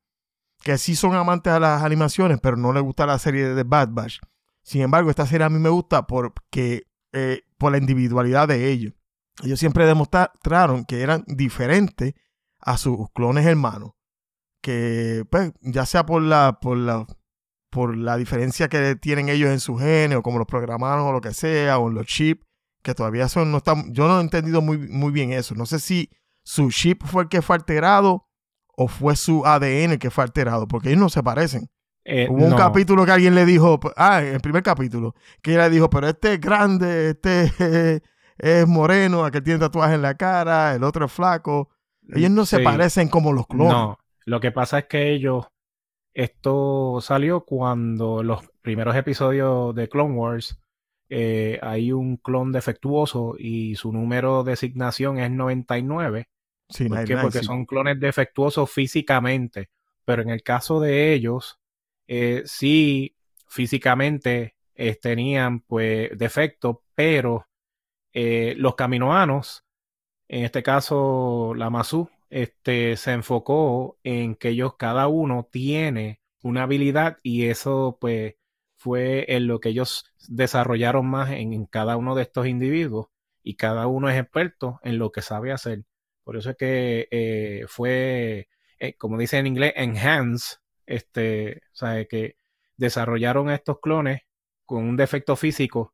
que 0.65 0.79
sí 0.79 0.95
son 0.95 1.13
amantes 1.13 1.53
de 1.53 1.59
las 1.59 1.83
animaciones, 1.83 2.39
pero 2.41 2.57
no 2.57 2.73
les 2.73 2.81
gusta 2.81 3.05
la 3.05 3.19
serie 3.19 3.49
de 3.53 3.63
Bad 3.63 3.89
Batch. 3.91 4.17
Sin 4.63 4.81
embargo, 4.81 5.11
esta 5.11 5.27
serie 5.27 5.45
a 5.45 5.49
mí 5.49 5.59
me 5.59 5.69
gusta 5.69 6.07
porque, 6.07 6.87
eh, 7.13 7.43
por 7.59 7.71
la 7.71 7.77
individualidad 7.77 8.47
de 8.47 8.71
ellos. 8.71 8.93
Ellos 9.43 9.59
siempre 9.59 9.85
demostraron 9.85 10.83
que 10.85 11.01
eran 11.01 11.23
diferentes 11.27 12.15
a 12.59 12.77
sus 12.77 13.11
clones 13.13 13.45
hermanos 13.45 13.91
que 14.65 15.23
pues, 15.29 15.53
ya 15.61 15.85
sea 15.85 16.07
por 16.07 16.23
la, 16.23 16.57
por 16.59 16.75
la, 16.75 17.05
por 17.69 17.95
la 17.95 18.17
diferencia 18.17 18.67
que 18.67 18.95
tienen 18.95 19.29
ellos 19.29 19.51
en 19.51 19.59
su 19.59 19.77
genes 19.77 20.17
o 20.17 20.23
como 20.23 20.39
los 20.39 20.47
programaron 20.47 21.05
o 21.05 21.11
lo 21.11 21.21
que 21.21 21.35
sea, 21.35 21.77
o 21.77 21.87
en 21.87 21.93
los 21.93 22.07
chips, 22.07 22.43
que 22.81 22.95
todavía 22.95 23.29
son, 23.29 23.51
no 23.51 23.57
están, 23.57 23.93
yo 23.93 24.07
no 24.07 24.17
he 24.17 24.21
entendido 24.23 24.63
muy, 24.63 24.79
muy 24.79 25.11
bien 25.11 25.31
eso. 25.31 25.53
No 25.53 25.67
sé 25.67 25.79
si 25.79 26.09
su 26.41 26.71
chip 26.71 27.03
fue 27.05 27.21
el 27.21 27.29
que 27.29 27.43
fue 27.43 27.55
alterado 27.55 28.27
o 28.75 28.87
fue 28.87 29.15
su 29.15 29.45
ADN 29.45 29.93
el 29.93 29.99
que 29.99 30.11
fue 30.11 30.23
alterado, 30.23 30.67
porque 30.67 30.89
ellos 30.89 31.01
no 31.01 31.09
se 31.09 31.23
parecen. 31.23 31.69
Eh, 32.03 32.27
Hubo 32.29 32.45
un 32.45 32.55
capítulo 32.55 33.05
que 33.05 33.11
alguien 33.11 33.33
le 33.33 33.45
dijo, 33.45 33.79
ah, 33.95 34.21
el 34.21 34.39
primer 34.39 34.61
capítulo, 34.61 35.15
que 35.41 35.53
ella 35.53 35.63
le 35.63 35.71
dijo, 35.71 35.89
pero 35.89 36.07
este 36.07 36.33
es 36.33 36.41
grande, 36.41 37.09
este 37.11 38.03
es 38.37 38.67
moreno, 38.67 39.25
aquel 39.25 39.43
tiene 39.43 39.59
tatuaje 39.59 39.95
en 39.95 40.03
la 40.03 40.15
cara, 40.15 40.75
el 40.75 40.83
otro 40.83 41.05
es 41.05 41.11
flaco. 41.11 41.69
Ellos 42.13 42.29
no 42.29 42.45
se 42.45 42.59
parecen 42.59 43.09
como 43.09 43.33
los 43.33 43.47
clones. 43.47 43.73
No, 43.73 43.97
lo 44.25 44.39
que 44.39 44.51
pasa 44.51 44.79
es 44.79 44.85
que 44.85 45.11
ellos, 45.11 45.47
esto 46.13 46.99
salió 47.01 47.45
cuando 47.45 48.21
los 48.21 48.43
primeros 48.61 48.95
episodios 48.95 49.73
de 49.73 49.89
Clone 49.89 50.13
Wars 50.13 50.59
eh, 51.09 51.59
hay 51.61 51.91
un 51.91 52.17
clon 52.17 52.51
defectuoso 52.51 53.35
y 53.37 53.75
su 53.75 53.91
número 53.91 54.43
de 54.43 54.51
designación 54.51 55.17
es 55.17 55.31
99. 55.31 56.27
Sí, 56.69 56.87
¿Por 56.87 57.05
qué? 57.05 57.17
Porque 57.17 57.43
son 57.43 57.65
clones 57.65 57.99
defectuosos 57.99 58.71
físicamente. 58.71 59.69
Pero 60.03 60.21
en 60.21 60.29
el 60.29 60.43
caso 60.43 60.79
de 60.79 61.13
ellos, 61.13 61.59
eh, 62.07 62.43
sí, 62.45 63.15
físicamente 63.47 64.55
eh, 64.75 64.95
tenían 64.95 65.61
pues 65.61 66.09
defectos, 66.17 66.77
pero 66.93 67.47
los 68.13 68.75
caminoanos, 68.75 69.65
en 70.29 70.45
este 70.45 70.63
caso 70.63 71.53
la 71.53 71.69
Masu, 71.69 72.09
este, 72.29 72.97
se 72.97 73.11
enfocó 73.13 73.97
en 74.03 74.35
que 74.35 74.49
ellos 74.49 74.75
cada 74.77 75.07
uno 75.07 75.47
tiene 75.51 76.21
una 76.41 76.63
habilidad 76.63 77.17
y 77.23 77.45
eso 77.45 77.97
pues 77.99 78.35
fue 78.75 79.25
en 79.35 79.47
lo 79.47 79.59
que 79.59 79.69
ellos 79.69 80.13
desarrollaron 80.27 81.07
más 81.07 81.31
en, 81.31 81.65
cada 81.65 81.97
uno 81.97 82.13
de 82.13 82.23
estos 82.23 82.47
individuos 82.47 83.07
y 83.41 83.55
cada 83.55 83.87
uno 83.87 84.09
es 84.09 84.19
experto 84.19 84.79
en 84.83 84.97
lo 84.97 85.11
que 85.11 85.21
sabe 85.21 85.51
hacer. 85.51 85.85
Por 86.25 86.37
eso 86.37 86.49
es 86.51 86.57
que 86.57 87.07
eh, 87.11 87.65
fue, 87.69 88.49
eh, 88.79 88.95
como 88.97 89.17
dice 89.17 89.37
en 89.37 89.47
inglés, 89.47 89.73
enhance, 89.77 90.57
este, 90.87 91.61
o 91.73 91.75
sea, 91.75 92.05
que 92.05 92.37
desarrollaron 92.77 93.51
estos 93.51 93.79
clones 93.79 94.23
con 94.65 94.83
un 94.83 94.97
defecto 94.97 95.35
físico, 95.35 95.93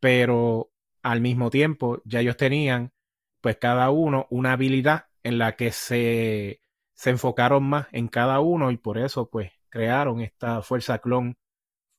pero 0.00 0.70
al 1.02 1.20
mismo 1.20 1.50
tiempo 1.50 2.00
ya 2.04 2.20
ellos 2.20 2.36
tenían, 2.36 2.92
pues 3.40 3.56
cada 3.58 3.90
uno, 3.90 4.26
una 4.30 4.52
habilidad 4.52 5.06
en 5.24 5.38
la 5.38 5.56
que 5.56 5.72
se, 5.72 6.60
se 6.94 7.10
enfocaron 7.10 7.64
más 7.64 7.88
en 7.92 8.08
cada 8.08 8.40
uno 8.40 8.70
y 8.70 8.76
por 8.78 8.98
eso 8.98 9.28
pues 9.30 9.52
crearon 9.70 10.20
esta 10.20 10.62
fuerza 10.62 10.98
clon 11.00 11.36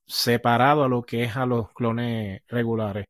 separado 0.06 0.84
a 0.84 0.88
lo 0.88 1.02
que 1.02 1.24
es 1.24 1.36
a 1.36 1.46
los 1.46 1.72
clones 1.72 2.42
regulares. 2.48 3.06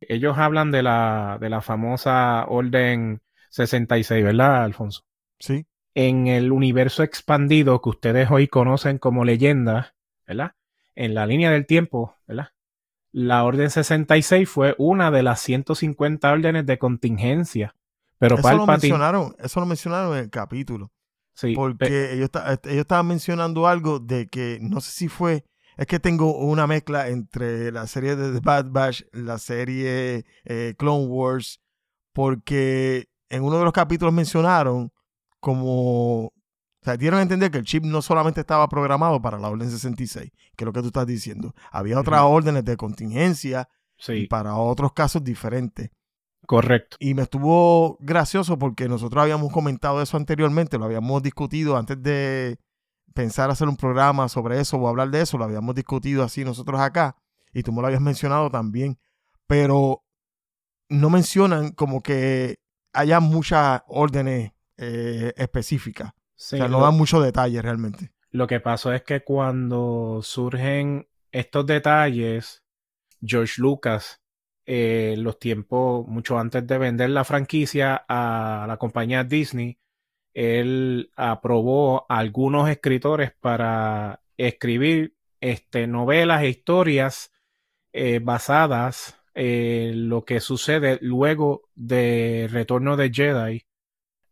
Ellos 0.00 0.38
hablan 0.38 0.70
de 0.70 0.82
la, 0.82 1.38
de 1.40 1.50
la 1.50 1.62
famosa 1.62 2.46
Orden 2.48 3.22
66, 3.54 4.24
¿verdad, 4.24 4.64
Alfonso? 4.64 5.04
Sí. 5.38 5.66
En 5.94 6.26
el 6.26 6.52
universo 6.52 7.02
expandido 7.02 7.80
que 7.80 7.90
ustedes 7.90 8.30
hoy 8.30 8.48
conocen 8.48 8.98
como 8.98 9.24
leyenda, 9.24 9.94
¿verdad? 10.26 10.52
En 10.94 11.14
la 11.14 11.26
línea 11.26 11.50
del 11.50 11.66
tiempo, 11.66 12.16
¿verdad? 12.26 12.48
La 13.12 13.44
Orden 13.44 13.70
66 13.70 14.48
fue 14.48 14.74
una 14.78 15.10
de 15.10 15.22
las 15.22 15.40
150 15.40 16.32
órdenes 16.32 16.66
de 16.66 16.78
contingencia 16.78 17.74
pero 18.18 18.38
eso 18.38 18.56
lo 18.56 18.66
mencionaron, 18.66 19.36
eso 19.38 19.60
lo 19.60 19.66
mencionaron 19.66 20.16
en 20.16 20.24
el 20.24 20.30
capítulo. 20.30 20.90
Sí, 21.34 21.54
porque 21.54 22.14
ellos, 22.14 22.30
ellos 22.64 22.80
estaban 22.80 23.08
mencionando 23.08 23.66
algo 23.66 23.98
de 23.98 24.28
que 24.28 24.58
no 24.62 24.80
sé 24.80 24.92
si 24.92 25.08
fue, 25.08 25.44
es 25.76 25.86
que 25.86 25.98
tengo 25.98 26.38
una 26.38 26.66
mezcla 26.66 27.08
entre 27.08 27.72
la 27.72 27.86
serie 27.86 28.14
de 28.14 28.32
The 28.32 28.40
Bad 28.40 28.70
Batch, 28.70 29.02
la 29.12 29.38
serie 29.38 30.24
eh, 30.44 30.74
Clone 30.78 31.06
Wars, 31.06 31.60
porque 32.12 33.08
en 33.34 33.42
uno 33.42 33.58
de 33.58 33.64
los 33.64 33.72
capítulos 33.72 34.14
mencionaron 34.14 34.92
como, 35.40 36.26
o 36.26 36.32
sea, 36.82 36.96
dieron 36.96 37.18
a 37.18 37.22
entender 37.22 37.50
que 37.50 37.58
el 37.58 37.64
chip 37.64 37.84
no 37.84 38.00
solamente 38.00 38.40
estaba 38.40 38.68
programado 38.68 39.20
para 39.20 39.38
la 39.38 39.48
orden 39.48 39.70
66, 39.70 40.30
que 40.56 40.64
es 40.64 40.66
lo 40.66 40.72
que 40.72 40.80
tú 40.80 40.86
estás 40.86 41.06
diciendo, 41.06 41.54
había 41.70 41.98
otras 41.98 42.22
órdenes 42.22 42.64
de 42.64 42.76
contingencia 42.76 43.68
y 44.08 44.26
para 44.26 44.56
otros 44.56 44.92
casos 44.92 45.22
diferentes. 45.24 45.90
Correcto. 46.46 46.96
Y 47.00 47.14
me 47.14 47.22
estuvo 47.22 47.96
gracioso 48.00 48.58
porque 48.58 48.88
nosotros 48.88 49.22
habíamos 49.22 49.50
comentado 49.50 50.00
eso 50.00 50.16
anteriormente, 50.16 50.78
lo 50.78 50.84
habíamos 50.84 51.22
discutido 51.22 51.76
antes 51.76 52.00
de 52.02 52.58
pensar 53.14 53.50
hacer 53.50 53.68
un 53.68 53.76
programa 53.76 54.28
sobre 54.28 54.60
eso 54.60 54.76
o 54.76 54.88
hablar 54.88 55.10
de 55.10 55.22
eso, 55.22 55.38
lo 55.38 55.44
habíamos 55.44 55.74
discutido 55.74 56.22
así 56.22 56.44
nosotros 56.44 56.80
acá 56.80 57.16
y 57.52 57.62
tú 57.62 57.72
me 57.72 57.80
lo 57.80 57.86
habías 57.86 58.02
mencionado 58.02 58.50
también, 58.50 58.98
pero 59.46 60.04
no 60.88 61.10
mencionan 61.10 61.72
como 61.72 62.02
que 62.02 62.58
haya 62.94 63.20
muchas 63.20 63.82
órdenes 63.86 64.52
eh, 64.76 65.32
específicas. 65.36 66.10
o 66.10 66.14
sea, 66.36 66.68
no 66.68 66.80
dan 66.80 66.96
muchos 66.96 67.22
detalles 67.22 67.62
realmente. 67.62 68.12
Lo 68.30 68.46
que 68.46 68.60
pasó 68.60 68.92
es 68.92 69.02
que 69.02 69.22
cuando 69.22 70.20
surgen 70.22 71.08
estos 71.30 71.66
detalles, 71.66 72.64
George 73.20 73.60
Lucas 73.60 74.20
eh, 74.66 75.14
los 75.18 75.38
tiempos, 75.38 76.06
mucho 76.08 76.38
antes 76.38 76.66
de 76.66 76.78
vender 76.78 77.10
la 77.10 77.24
franquicia 77.24 78.04
a 78.08 78.64
la 78.66 78.78
compañía 78.78 79.22
Disney, 79.22 79.78
él 80.32 81.10
aprobó 81.16 82.06
a 82.08 82.18
algunos 82.18 82.68
escritores 82.70 83.32
para 83.32 84.22
escribir 84.38 85.16
este, 85.40 85.86
novelas 85.86 86.42
e 86.42 86.48
historias 86.48 87.30
eh, 87.92 88.20
basadas 88.20 89.20
en 89.34 90.08
lo 90.08 90.24
que 90.24 90.40
sucede 90.40 90.98
luego 91.02 91.62
de 91.74 92.48
Retorno 92.50 92.96
de 92.96 93.10
Jedi. 93.12 93.66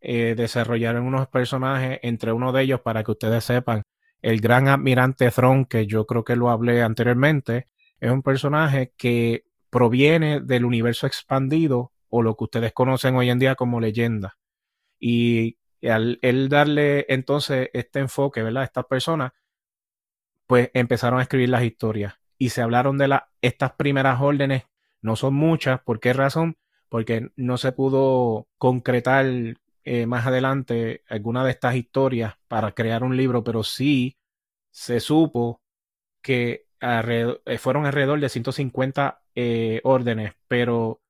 Eh, 0.01 0.35
desarrollaron 0.37 1.05
unos 1.05 1.29
personajes, 1.29 2.01
entre 2.03 2.33
uno 2.33 2.53
de 2.53 2.63
ellos, 2.63 2.81
para 2.81 3.05
que 3.05 3.13
ustedes 3.13 3.45
sepan, 3.45 3.83
el 4.21 4.41
gran 4.41 4.69
admirante 4.69 5.31
Thrawn, 5.31 5.65
que 5.65 5.87
yo 5.87 6.07
creo 6.07 6.25
que 6.25 6.37
lo 6.37 6.51
hablé 6.51 6.83
anteriormente, 6.83 7.69
es 8.01 8.11
un 8.11 8.23
personaje 8.23 8.93
que 8.97 9.45
proviene 9.71 10.41
del 10.41 10.65
universo 10.65 11.07
expandido 11.07 11.93
o 12.09 12.23
lo 12.23 12.37
que 12.37 12.45
ustedes 12.45 12.73
conocen 12.73 13.17
hoy 13.17 13.31
en 13.31 13.39
día 13.39 13.55
como 13.55 13.81
leyenda. 13.81 14.37
Y 14.99 15.57
al 15.83 16.19
darle 16.49 17.07
entonces 17.09 17.71
este 17.73 18.01
enfoque, 18.01 18.43
¿verdad? 18.43 18.65
Estas 18.65 18.85
personas, 18.87 19.33
pues 20.47 20.71
empezaron 20.75 21.19
a 21.19 21.23
escribir 21.23 21.49
las 21.49 21.65
historias 21.65 22.15
y 22.39 22.51
se 22.51 22.61
hablaron 22.61 22.99
de 22.99 23.09
la, 23.09 23.31
estas 23.41 23.73
primeras 23.73 24.21
órdenes. 24.21 24.65
No 25.03 25.17
son 25.17 25.35
muchas. 25.35 25.81
¿Por 25.83 26.01
qué 26.01 26.13
razón? 26.13 26.57
Porque 26.89 27.31
no 27.37 27.59
se 27.59 27.73
pudo 27.73 28.49
concretar 28.59 29.27
eh, 29.85 30.07
más 30.07 30.27
adelante 30.27 31.03
alguna 31.09 31.45
de 31.45 31.51
estas 31.51 31.75
historias 31.75 32.35
para 32.49 32.73
crear 32.73 33.03
un 33.03 33.17
libro, 33.17 33.45
pero 33.45 33.65
sí 33.65 34.17
se 34.71 35.01
supo 35.01 35.61
que 36.23 36.67
eh, 36.81 37.59
fueron 37.59 37.87
alrededor 37.87 38.21
de 38.21 38.29
150 38.29 39.23
eh, 39.35 39.81
órdenes, 39.85 40.35
pero 40.49 41.01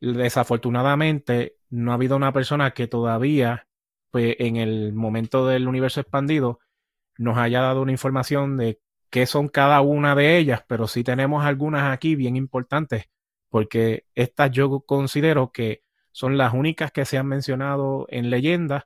desafortunadamente 0.00 1.56
no 1.70 1.92
ha 1.92 1.94
habido 1.94 2.16
una 2.16 2.32
persona 2.32 2.72
que 2.72 2.88
todavía, 2.88 3.68
pues 4.10 4.36
en 4.38 4.56
el 4.56 4.92
momento 4.92 5.46
del 5.46 5.68
universo 5.68 6.00
expandido, 6.00 6.60
nos 7.18 7.38
haya 7.38 7.60
dado 7.62 7.82
una 7.82 7.92
información 7.92 8.56
de 8.56 8.80
qué 9.10 9.26
son 9.26 9.48
cada 9.48 9.80
una 9.80 10.14
de 10.14 10.38
ellas, 10.38 10.64
pero 10.66 10.88
sí 10.88 11.04
tenemos 11.04 11.44
algunas 11.44 11.92
aquí 11.92 12.16
bien 12.16 12.36
importantes, 12.36 13.10
porque 13.52 14.06
estas 14.14 14.50
yo 14.50 14.80
considero 14.80 15.52
que 15.52 15.84
son 16.10 16.38
las 16.38 16.54
únicas 16.54 16.90
que 16.90 17.04
se 17.04 17.18
han 17.18 17.26
mencionado 17.26 18.06
en 18.08 18.30
leyendas, 18.30 18.84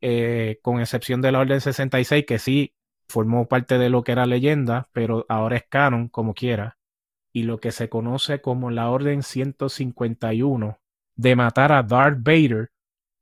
eh, 0.00 0.58
con 0.62 0.80
excepción 0.80 1.22
de 1.22 1.30
la 1.30 1.38
Orden 1.38 1.60
66, 1.60 2.24
que 2.26 2.40
sí 2.40 2.74
formó 3.06 3.46
parte 3.46 3.78
de 3.78 3.90
lo 3.90 4.02
que 4.02 4.10
era 4.10 4.26
leyenda, 4.26 4.88
pero 4.92 5.24
ahora 5.28 5.58
es 5.58 5.66
canon 5.68 6.08
como 6.08 6.34
quiera, 6.34 6.76
y 7.32 7.44
lo 7.44 7.60
que 7.60 7.70
se 7.70 7.88
conoce 7.88 8.40
como 8.40 8.72
la 8.72 8.90
Orden 8.90 9.22
151 9.22 10.80
de 11.14 11.36
matar 11.36 11.70
a 11.70 11.84
Darth 11.84 12.18
Vader 12.18 12.72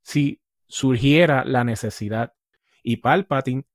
si 0.01 0.41
surgiera 0.67 1.45
la 1.45 1.63
necesidad. 1.63 2.33
Y 2.81 2.97
Palpatine 2.97 3.67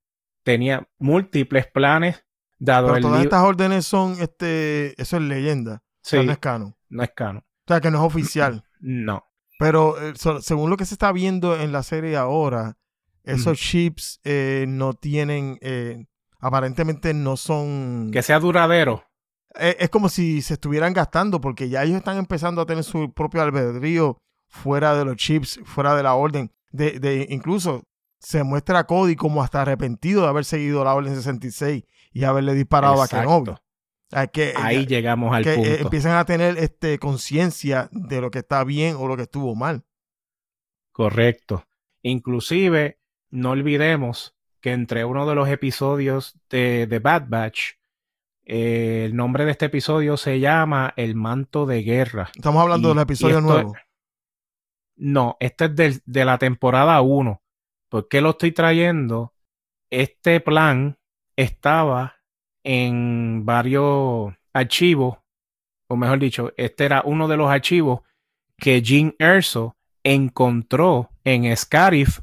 tenía 0.43 0.89
múltiples 0.99 1.69
planes 1.69 2.25
dado 2.59 2.89
Pero 2.89 2.97
el 2.97 3.03
todas 3.03 3.23
estas 3.23 3.45
órdenes 3.45 3.87
son, 3.87 4.17
este, 4.21 5.01
eso 5.01 5.19
es 5.19 5.23
leyenda. 5.23 5.75
O 5.77 5.81
sea, 6.03 6.21
Sí, 6.23 6.27
no 6.27 6.33
es 6.33 6.39
canon. 6.39 6.75
No 6.89 7.03
es 7.03 7.11
canon. 7.15 7.39
O 7.43 7.65
sea, 7.69 7.81
que 7.81 7.91
no 7.91 7.99
es 7.99 8.05
oficial. 8.05 8.65
No. 8.81 9.25
Pero 9.59 10.01
eh, 10.01 10.13
so- 10.15 10.41
según 10.41 10.71
lo 10.71 10.77
que 10.77 10.85
se 10.87 10.95
está 10.95 11.11
viendo 11.11 11.57
en 11.59 11.73
la 11.73 11.83
serie 11.83 12.17
ahora, 12.17 12.79
esos 13.25 13.59
chips 13.59 14.21
eh, 14.23 14.67
no 14.69 14.95
tienen, 14.95 15.59
eh, 15.63 16.07
aparentemente 16.39 17.13
no 17.13 17.37
son... 17.37 18.11
Que 18.13 18.23
sea 18.23 18.39
duradero. 18.39 19.03
Eh, 19.59 19.77
es 19.81 19.91
como 19.91 20.09
si 20.09 20.43
se 20.43 20.55
estuvieran 20.55 20.93
gastando 20.93 21.41
porque 21.41 21.69
ya 21.69 21.83
ellos 21.83 21.97
están 21.97 22.19
empezando 22.19 22.63
a 22.63 22.67
tener 22.67 22.85
su 22.85 23.13
propio 23.13 23.43
albedrío 23.43 24.19
fuera 24.47 24.95
de 24.95 25.05
los 25.05 25.17
chips, 25.17 25.59
fuera 25.65 25.97
de 25.97 26.05
la 26.05 26.15
orden. 26.15 26.53
De, 26.71 27.01
de- 27.01 27.27
incluso 27.29 27.83
se 28.21 28.45
muestra 28.45 28.79
a 28.79 28.85
Cody 28.87 29.17
como 29.17 29.43
hasta 29.43 29.63
arrepentido 29.63 30.23
de 30.23 30.29
haber 30.29 30.45
seguido 30.45 30.85
la 30.85 30.95
orden 30.95 31.17
66 31.17 31.83
y 32.13 32.25
haberle 32.25 32.55
disparado 32.55 32.95
Exacto. 33.03 33.17
a 33.17 33.21
Kenobi. 33.23 33.53
Que, 34.33 34.55
Ahí 34.57 34.87
llegamos 34.87 35.35
al 35.35 35.45
que 35.45 35.53
eh, 35.53 35.57
punto. 35.57 35.83
empiezan 35.83 36.17
a 36.17 36.25
tener 36.25 36.57
este 36.59 36.99
conciencia 36.99 37.89
de 37.93 38.21
lo 38.23 38.31
que 38.31 38.39
está 38.39 38.65
bien 38.65 38.97
o 38.97 39.07
lo 39.07 39.17
que 39.17 39.25
estuvo 39.25 39.55
mal. 39.55 39.85
Correcto. 40.93 41.65
Inclusive, 42.03 42.99
no 43.31 43.51
olvidemos 43.51 44.35
que 44.61 44.73
entre 44.73 45.05
uno 45.05 45.27
de 45.29 45.35
los 45.35 45.49
episodios 45.49 46.39
de 46.49 46.87
The 46.89 46.99
Bad 47.01 47.25
Batch, 47.29 47.73
eh, 48.45 49.05
el 49.07 49.15
nombre 49.15 49.45
de 49.45 49.51
este 49.53 49.67
episodio 49.67 50.17
se 50.17 50.41
llama 50.41 50.95
El 50.97 51.15
manto 51.15 51.67
de 51.67 51.83
guerra. 51.83 52.31
Estamos 52.35 52.63
hablando 52.63 52.93
Y- 52.93 52.97
de 52.97 53.03
episodios 53.03 53.39
esto- 53.41 53.53
nuevos. 53.53 53.77
No, 54.97 55.37
este 55.39 55.67
es 55.67 55.77
del- 55.77 56.03
de 56.07 56.25
la 56.25 56.39
temporada 56.39 57.01
1. 57.03 57.43
¿Por 57.89 58.09
qué 58.09 58.21
lo 58.21 58.31
estoy 58.31 58.53
trayendo? 58.53 59.33
Este 59.91 60.41
plan 60.41 60.99
estaba 61.37 62.17
en 62.65 63.45
varios 63.45 64.35
archivos, 64.53 65.19
o 65.89 65.97
mejor 65.97 66.19
dicho, 66.19 66.53
este 66.57 66.85
era 66.85 67.03
uno 67.05 67.29
de 67.29 67.37
los 67.37 67.51
archivos 67.51 68.01
que 68.57 68.83
Jim 68.83 69.13
Erso 69.19 69.77
encontró 70.03 71.11
en 71.25 71.57
Scarif 71.57 72.21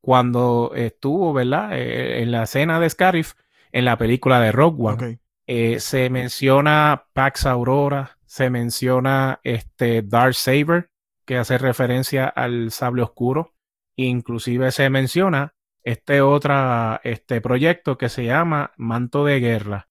cuando 0.00 0.72
estuvo, 0.74 1.32
¿verdad? 1.32 1.78
Eh, 1.78 2.22
en 2.22 2.30
la 2.30 2.44
escena 2.44 2.78
de 2.78 2.90
Scarif 2.90 3.34
en 3.72 3.84
la 3.84 3.98
película 3.98 4.40
de 4.40 4.52
Rogue 4.52 4.82
One. 4.82 5.18
Eh, 5.46 5.80
se 5.80 6.10
menciona 6.10 7.08
Pax 7.12 7.46
Aurora, 7.46 8.18
se 8.24 8.50
menciona 8.50 9.40
este 9.44 10.02
Darth 10.02 10.34
Saber, 10.34 10.90
que 11.24 11.36
hace 11.36 11.58
referencia 11.58 12.26
al 12.26 12.70
sable 12.70 13.02
oscuro. 13.02 13.54
Inclusive 13.96 14.70
se 14.70 14.88
menciona 14.90 15.55
este 15.86 16.20
otro 16.20 17.00
este 17.04 17.40
proyecto 17.40 17.96
que 17.96 18.08
se 18.08 18.24
llama 18.24 18.72
Manto 18.76 19.24
de 19.24 19.38
Guerra. 19.38 19.88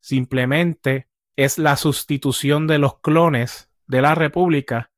Simplemente 0.00 1.08
es 1.36 1.58
la 1.58 1.76
sustitución 1.76 2.66
de 2.66 2.78
los 2.78 2.98
clones 2.98 3.70
de 3.86 4.02
la 4.02 4.16
República 4.16 4.90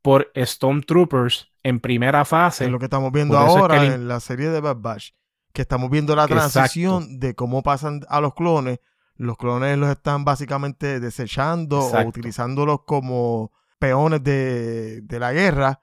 por 0.00 0.32
Stormtroopers 0.34 1.52
en 1.62 1.78
primera 1.80 2.24
fase. 2.24 2.64
Es 2.64 2.70
lo 2.70 2.78
que 2.78 2.86
estamos 2.86 3.12
viendo 3.12 3.34
Por 3.36 3.44
eso 3.44 3.54
es 3.56 3.60
ahora 3.60 3.80
que 3.80 3.86
el- 3.88 3.92
en 3.92 4.08
la 4.08 4.20
serie 4.20 4.48
de 4.48 4.60
Bad 4.60 4.76
Batch. 4.78 5.10
Que 5.52 5.60
estamos 5.62 5.90
viendo 5.90 6.16
la 6.16 6.22
Exacto. 6.24 6.50
transición 6.52 7.20
de 7.20 7.34
cómo 7.34 7.62
pasan 7.62 8.00
a 8.08 8.22
los 8.22 8.34
clones. 8.34 8.80
Los 9.16 9.36
clones 9.36 9.76
los 9.76 9.90
están 9.90 10.24
básicamente 10.24 11.00
desechando 11.00 11.80
o 11.80 12.02
utilizándolos 12.08 12.80
como 12.86 13.52
peones 13.78 14.24
de, 14.24 15.02
de 15.02 15.18
la 15.20 15.32
guerra 15.34 15.80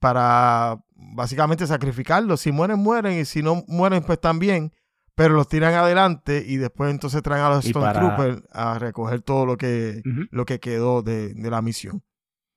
para 0.00 0.82
básicamente 1.14 1.66
sacrificarlos. 1.66 2.40
Si 2.40 2.52
mueren, 2.52 2.78
mueren. 2.78 3.18
Y 3.20 3.24
si 3.24 3.42
no 3.42 3.64
mueren, 3.68 4.02
pues 4.02 4.20
también. 4.20 4.72
Pero 5.14 5.34
los 5.34 5.46
tiran 5.48 5.74
adelante 5.74 6.42
y 6.46 6.56
después 6.56 6.90
entonces 6.90 7.22
traen 7.22 7.44
a 7.44 7.50
los 7.50 7.66
Y 7.66 7.72
para- 7.74 7.92
Stormtroopers 7.92 8.42
a 8.50 8.78
recoger 8.78 9.20
todo 9.20 9.44
lo 9.44 9.58
que, 9.58 10.02
lo 10.30 10.46
que 10.46 10.58
quedó 10.58 11.02
de, 11.02 11.34
de 11.34 11.50
la 11.50 11.60
misión. 11.60 12.02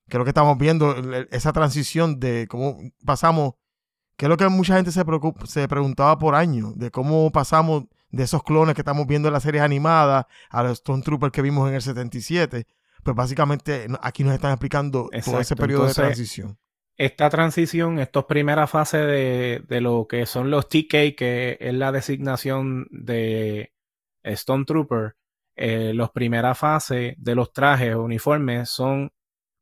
Lo 0.08 0.24
que 0.24 0.30
estamos 0.30 0.56
viendo, 0.56 0.94
esa 1.32 1.52
transición 1.52 2.18
de 2.18 2.46
cómo 2.48 2.78
pasamos, 3.04 3.54
que 4.16 4.24
es 4.26 4.30
lo 4.30 4.36
que 4.38 4.48
mucha 4.48 4.76
gente 4.76 4.90
se, 4.90 5.04
preocupa, 5.04 5.44
se 5.46 5.68
preguntaba 5.68 6.18
por 6.18 6.34
años, 6.34 6.78
de 6.78 6.90
cómo 6.90 7.30
pasamos 7.30 7.84
de 8.08 8.22
esos 8.22 8.42
clones 8.42 8.74
que 8.74 8.80
estamos 8.80 9.06
viendo 9.06 9.28
en 9.28 9.34
las 9.34 9.42
series 9.42 9.62
animadas 9.62 10.24
a 10.48 10.62
los 10.62 10.78
Stormtroopers 10.78 11.32
que 11.32 11.42
vimos 11.42 11.68
en 11.68 11.74
el 11.74 11.82
77. 11.82 12.66
Pues 13.02 13.14
básicamente 13.16 13.86
aquí 14.00 14.24
nos 14.24 14.32
están 14.32 14.52
explicando 14.52 15.10
todo 15.32 15.40
ese 15.40 15.54
periodo 15.56 15.82
de 15.82 15.88
transición. 16.06 16.58
Esta 16.96 17.28
transición, 17.30 17.98
estas 17.98 18.24
primeras 18.24 18.70
fases 18.70 19.06
de, 19.06 19.62
de 19.68 19.80
lo 19.80 20.06
que 20.08 20.26
son 20.26 20.50
los 20.50 20.68
TK, 20.68 21.14
que 21.16 21.58
es 21.60 21.74
la 21.74 21.92
designación 21.92 22.86
de 22.90 23.72
Stormtrooper, 24.24 25.16
eh, 25.56 25.92
las 25.94 26.10
primeras 26.10 26.58
fases 26.58 27.14
de 27.16 27.34
los 27.34 27.52
trajes 27.52 27.94
o 27.94 28.02
uniformes 28.02 28.68
son 28.68 29.10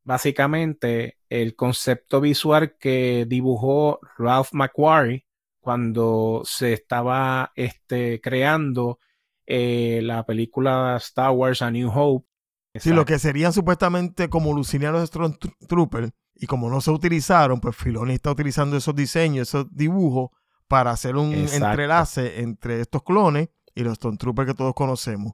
básicamente 0.02 1.18
el 1.28 1.54
concepto 1.54 2.20
visual 2.20 2.76
que 2.78 3.26
dibujó 3.28 4.00
Ralph 4.18 4.52
McQuarrie 4.52 5.24
cuando 5.60 6.42
se 6.44 6.72
estaba 6.72 7.52
este, 7.54 8.20
creando 8.20 8.98
eh, 9.46 10.00
la 10.02 10.26
película 10.26 10.96
Star 10.96 11.30
Wars 11.30 11.62
A 11.62 11.70
New 11.70 11.90
Hope. 11.94 12.26
Sí, 12.74 12.92
lo 12.92 13.04
que 13.04 13.20
serían 13.20 13.52
supuestamente 13.52 14.28
como 14.28 14.52
lucían 14.52 14.92
los 14.92 15.08
Stormtroopers 15.08 16.12
y 16.34 16.46
como 16.46 16.68
no 16.68 16.80
se 16.80 16.90
utilizaron, 16.90 17.60
pues 17.60 17.76
Filoni 17.76 18.14
está 18.14 18.30
utilizando 18.30 18.76
esos 18.76 18.94
diseños, 18.94 19.48
esos 19.48 19.66
dibujos 19.70 20.30
para 20.68 20.90
hacer 20.90 21.16
un 21.16 21.32
Exacto. 21.32 21.66
entrelace 21.66 22.40
entre 22.40 22.80
estos 22.80 23.02
clones 23.02 23.48
y 23.74 23.82
los 23.82 23.96
Stormtroopers 23.96 24.48
que 24.48 24.54
todos 24.54 24.74
conocemos. 24.74 25.32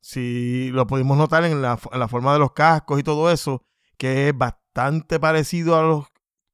Si 0.00 0.70
lo 0.72 0.86
pudimos 0.86 1.18
notar 1.18 1.44
en 1.44 1.62
la, 1.62 1.78
en 1.90 1.98
la 1.98 2.08
forma 2.08 2.32
de 2.32 2.38
los 2.38 2.52
cascos 2.52 3.00
y 3.00 3.02
todo 3.02 3.30
eso, 3.30 3.62
que 3.96 4.28
es 4.28 4.36
bastante 4.36 5.18
parecido 5.18 5.76
a 5.76 5.82
los 5.82 6.06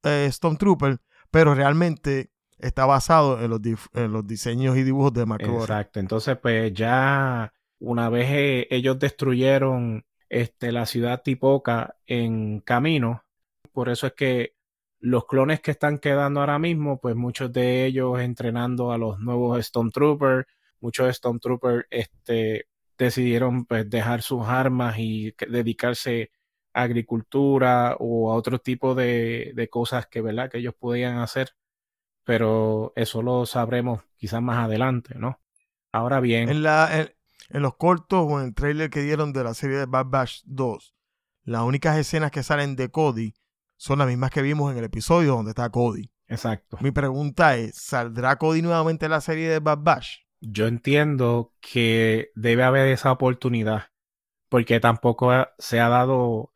eh, 0.05 0.29
Stormtroopers, 0.31 0.99
pero 1.31 1.55
realmente 1.55 2.31
está 2.59 2.87
basado 2.87 3.43
en 3.43 3.51
los, 3.51 3.61
dif- 3.61 3.89
en 3.93 4.13
los 4.13 4.27
diseños 4.27 4.77
y 4.77 4.85
dibujos 4.85 5.13
de 5.13 5.27
McCrory. 5.27 5.61
Exacto. 5.61 6.01
Entonces, 6.01 6.39
pues 6.41 6.73
ya 6.73 7.53
una 7.81 8.09
vez 8.09 8.29
eh, 8.31 8.69
ellos 8.71 8.99
destruyeron 8.99 10.05
este, 10.29 10.71
la 10.73 10.87
ciudad 10.87 11.23
Tipoca 11.23 11.97
en 12.07 12.61
camino, 12.61 13.25
por 13.73 13.89
eso 13.89 14.07
es 14.07 14.15
que 14.15 14.55
los 15.01 15.27
clones 15.27 15.61
que 15.61 15.73
están 15.73 15.99
quedando 15.99 16.41
ahora 16.41 16.59
mismo, 16.59 17.01
pues 17.01 17.17
muchos 17.17 17.53
de 17.53 17.87
ellos 17.87 18.21
entrenando 18.21 18.93
a 18.93 18.99
los 18.99 19.19
nuevos 19.19 19.65
Stormtroopers, 19.65 20.47
muchos 20.81 21.17
Stormtroopers 21.17 21.87
este, 21.91 22.67
decidieron 22.97 23.65
pues, 23.67 23.89
dejar 23.91 24.23
sus 24.23 24.47
armas 24.47 24.97
y 24.99 25.35
dedicarse 25.49 26.31
a 26.73 26.83
agricultura 26.83 27.97
o 27.99 28.33
a 28.33 28.37
otro 28.37 28.59
tipo 28.61 28.95
de, 28.95 29.53
de 29.55 29.69
cosas 29.69 30.07
que, 30.07 30.21
¿verdad? 30.21 30.51
que 30.51 30.59
ellos 30.59 30.75
podían 30.79 31.19
hacer 31.19 31.51
pero 32.25 32.93
eso 32.97 33.23
lo 33.23 33.47
sabremos 33.47 34.03
quizás 34.17 34.43
más 34.43 34.65
adelante, 34.65 35.15
¿no? 35.17 35.41
Ahora 35.91 36.21
bien, 36.21 36.49
En, 36.49 36.63
la, 36.63 37.01
en, 37.01 37.15
en 37.51 37.63
los 37.63 37.77
cortos 37.77 38.27
o 38.29 38.41
en 38.41 38.47
el 38.47 38.55
trailer 38.55 38.91
que 38.91 39.03
dieron 39.03 39.33
de 39.33 39.45
la 39.45 39.55
serie 39.55 39.77
de 39.77 39.87
Bad 39.87 40.07
Batch 40.07 40.43
2, 40.45 40.95
las 41.45 41.63
únicas 41.63 41.99
escenas 41.99 42.31
que 42.31 42.43
salen 42.43 42.77
de 42.77 42.91
Cody 42.91 43.35
son 43.83 43.99
las 43.99 44.07
mismas 44.07 44.31
que 44.31 44.42
vimos 44.42 44.71
en 44.71 44.79
el 44.79 44.85
episodio 44.85 45.33
donde 45.33 45.51
está 45.51 45.68
Cody. 45.68 46.09
exacto. 46.29 46.79
Mi 46.81 46.92
pregunta 46.92 47.57
es, 47.57 47.75
¿saldrá 47.75 48.37
Cody 48.37 48.62
nuevamente 48.62 49.07
en 49.07 49.11
la 49.11 49.21
serie 49.21 49.49
de 49.49 49.59
Bad 49.59 49.79
Batch? 49.81 50.18
Yo 50.40 50.68
entiendo 50.68 51.53
que 51.61 52.31
debe 52.37 52.62
haber 52.62 52.87
esa 52.88 53.11
oportunidad, 53.11 53.87
porque 54.49 54.79
tampoco 54.79 55.33
se 55.59 55.81
ha 55.81 55.88
dado 55.88 56.53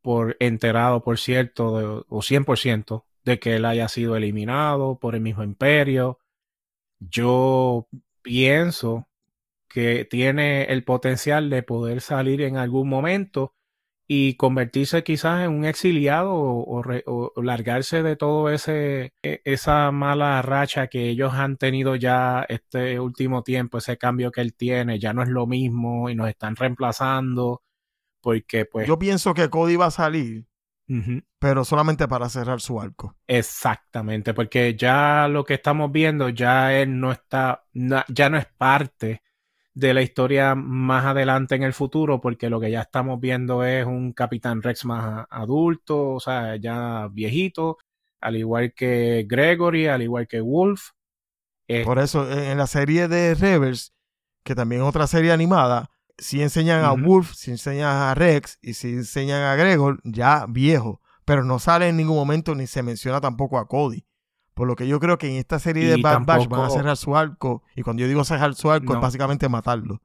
por 0.00 0.38
enterado, 0.40 1.02
por 1.04 1.18
cierto, 1.18 1.78
de- 1.78 2.04
o 2.08 2.22
100%, 2.22 3.04
de 3.24 3.38
que 3.38 3.56
él 3.56 3.66
haya 3.66 3.88
sido 3.88 4.16
eliminado 4.16 4.98
por 4.98 5.14
el 5.14 5.20
mismo 5.20 5.42
imperio. 5.42 6.18
Yo 6.98 7.88
pienso 8.22 9.06
que 9.68 10.06
tiene 10.06 10.64
el 10.64 10.82
potencial 10.82 11.50
de 11.50 11.62
poder 11.62 12.00
salir 12.00 12.40
en 12.40 12.56
algún 12.56 12.88
momento 12.88 13.54
y 14.06 14.36
convertirse 14.36 15.02
quizás 15.04 15.44
en 15.44 15.52
un 15.52 15.64
exiliado 15.64 16.32
o, 16.34 16.64
o 16.78 16.82
re- 16.82 17.04
o 17.06 17.32
largarse 17.42 18.02
de 18.02 18.16
todo 18.16 18.50
ese 18.50 19.12
e- 19.22 19.40
esa 19.44 19.90
mala 19.92 20.42
racha 20.42 20.88
que 20.88 21.08
ellos 21.10 21.32
han 21.34 21.56
tenido 21.56 21.96
ya 21.96 22.44
este 22.48 23.00
último 23.00 23.42
tiempo, 23.42 23.78
ese 23.78 23.96
cambio 23.98 24.30
que 24.32 24.40
él 24.42 24.54
tiene, 24.54 24.98
ya 24.98 25.12
no 25.14 25.22
es 25.22 25.28
lo 25.28 25.46
mismo 25.46 26.10
y 26.10 26.14
nos 26.14 26.28
están 26.28 26.56
reemplazando 26.56 27.62
porque 28.22 28.66
pues 28.66 28.90
Yo 28.90 28.98
pienso 28.98 29.34
que 29.34 29.50
Cody 29.50 29.76
va 29.76 29.86
a 29.86 29.90
salir, 29.90 30.46
pero 31.40 31.64
solamente 31.64 32.08
para 32.08 32.28
cerrar 32.28 32.60
su 32.60 32.80
arco. 32.80 33.16
exactamente, 33.26 34.34
porque 34.34 34.74
ya 34.76 35.28
lo 35.28 35.44
que 35.44 35.54
estamos 35.54 35.90
viendo 35.92 36.28
ya 36.28 36.74
él 36.78 37.00
no 37.00 37.12
está 37.12 37.64
ya 38.08 38.28
no 38.30 38.38
es 38.38 38.46
parte 38.46 39.22
de 39.74 39.92
la 39.92 40.02
historia 40.02 40.54
más 40.54 41.04
adelante 41.04 41.56
en 41.56 41.64
el 41.64 41.72
futuro, 41.72 42.20
porque 42.20 42.48
lo 42.48 42.60
que 42.60 42.70
ya 42.70 42.82
estamos 42.82 43.20
viendo 43.20 43.64
es 43.64 43.84
un 43.84 44.12
Capitán 44.12 44.62
Rex 44.62 44.84
más 44.84 45.26
adulto, 45.28 46.12
o 46.12 46.20
sea, 46.20 46.56
ya 46.56 47.08
viejito, 47.10 47.78
al 48.20 48.36
igual 48.36 48.72
que 48.72 49.26
Gregory, 49.28 49.88
al 49.88 50.02
igual 50.02 50.28
que 50.28 50.40
Wolf. 50.40 50.90
Eh, 51.66 51.84
Por 51.84 51.98
eso, 51.98 52.30
en 52.30 52.56
la 52.56 52.66
serie 52.66 53.08
de 53.08 53.34
Rebels, 53.34 53.92
que 54.44 54.54
también 54.54 54.82
es 54.82 54.88
otra 54.88 55.06
serie 55.06 55.32
animada, 55.32 55.90
si 56.16 56.42
enseñan 56.42 56.84
a. 56.84 56.92
Wolf, 56.92 57.32
si 57.34 57.50
enseñan 57.50 57.90
a 57.90 58.14
Rex 58.14 58.58
y 58.62 58.74
si 58.74 58.90
enseñan 58.90 59.42
a 59.42 59.56
Gregor, 59.56 60.00
ya 60.04 60.46
viejo. 60.48 61.00
Pero 61.24 61.42
no 61.44 61.58
sale 61.58 61.88
en 61.88 61.96
ningún 61.96 62.16
momento 62.16 62.54
ni 62.54 62.66
se 62.66 62.82
menciona 62.82 63.20
tampoco 63.20 63.58
a 63.58 63.66
Cody. 63.66 64.04
Por 64.54 64.68
lo 64.68 64.76
que 64.76 64.86
yo 64.86 65.00
creo 65.00 65.18
que 65.18 65.28
en 65.28 65.34
esta 65.36 65.58
serie 65.58 65.88
de 65.88 66.02
Bad 66.02 66.20
Batch 66.24 66.38
tampoco- 66.42 66.56
van 66.62 66.66
a 66.66 66.70
cerrar 66.70 66.96
su 66.96 67.16
arco. 67.16 67.62
Y 67.74 67.82
cuando 67.82 68.00
yo 68.02 68.08
digo 68.08 68.22
cerrar 68.24 68.54
su 68.54 68.70
arco, 68.70 68.94
es 68.94 69.00
básicamente 69.02 69.48
matarlo. 69.48 70.00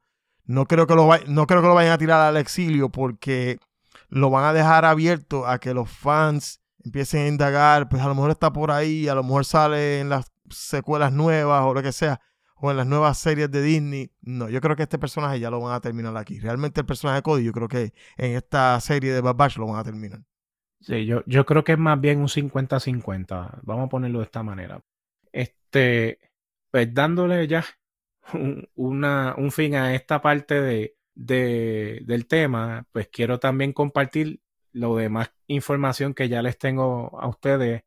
No 0.45 0.65
creo, 0.65 0.87
que 0.87 0.95
lo 0.95 1.07
no 1.27 1.45
creo 1.45 1.61
que 1.61 1.67
lo 1.67 1.75
vayan 1.75 1.93
a 1.93 1.97
tirar 1.99 2.19
al 2.21 2.35
exilio 2.37 2.89
porque 2.89 3.59
lo 4.07 4.31
van 4.31 4.45
a 4.45 4.53
dejar 4.53 4.83
abierto 4.85 5.45
a 5.45 5.59
que 5.59 5.75
los 5.75 5.89
fans 5.89 6.61
empiecen 6.83 7.21
a 7.25 7.27
indagar. 7.27 7.87
Pues 7.89 8.01
a 8.01 8.07
lo 8.07 8.15
mejor 8.15 8.31
está 8.31 8.51
por 8.51 8.71
ahí, 8.71 9.07
a 9.07 9.13
lo 9.13 9.21
mejor 9.23 9.45
sale 9.45 9.99
en 9.99 10.09
las 10.09 10.31
secuelas 10.49 11.13
nuevas 11.13 11.63
o 11.63 11.73
lo 11.75 11.83
que 11.83 11.91
sea 11.91 12.19
o 12.55 12.71
en 12.71 12.77
las 12.77 12.87
nuevas 12.87 13.19
series 13.19 13.51
de 13.51 13.61
Disney. 13.61 14.11
No, 14.21 14.49
yo 14.49 14.59
creo 14.59 14.75
que 14.75 14.83
este 14.83 14.97
personaje 14.97 15.39
ya 15.39 15.51
lo 15.51 15.59
van 15.61 15.75
a 15.75 15.79
terminar 15.81 16.17
aquí. 16.17 16.39
Realmente 16.39 16.79
el 16.81 16.87
personaje 16.87 17.17
de 17.17 17.21
Cody, 17.21 17.43
yo 17.43 17.51
creo 17.53 17.67
que 17.67 17.93
en 18.17 18.35
esta 18.35 18.79
serie 18.81 19.13
de 19.13 19.21
Bad 19.21 19.35
Batch 19.35 19.57
lo 19.57 19.67
van 19.67 19.77
a 19.79 19.83
terminar. 19.83 20.21
Sí, 20.81 21.05
yo, 21.05 21.23
yo 21.25 21.45
creo 21.45 21.63
que 21.63 21.73
es 21.73 21.77
más 21.77 21.99
bien 21.99 22.19
un 22.19 22.29
50-50. 22.29 23.59
Vamos 23.63 23.87
a 23.87 23.89
ponerlo 23.89 24.19
de 24.19 24.25
esta 24.25 24.43
manera. 24.43 24.81
Este, 25.31 26.19
pues 26.71 26.93
dándole 26.93 27.47
ya 27.47 27.65
un, 28.33 28.67
una, 28.75 29.35
un 29.37 29.51
fin 29.51 29.75
a 29.75 29.93
esta 29.95 30.21
parte 30.21 30.61
de, 30.61 30.95
de- 31.15 32.01
del 32.05 32.27
tema, 32.27 32.85
pues 32.91 33.09
quiero 33.09 33.39
también 33.39 33.73
compartir 33.73 34.41
lo 34.71 34.95
demás 34.95 35.31
información 35.47 36.13
que 36.13 36.29
ya 36.29 36.41
les 36.41 36.57
tengo 36.57 37.19
a 37.19 37.27
ustedes. 37.27 37.83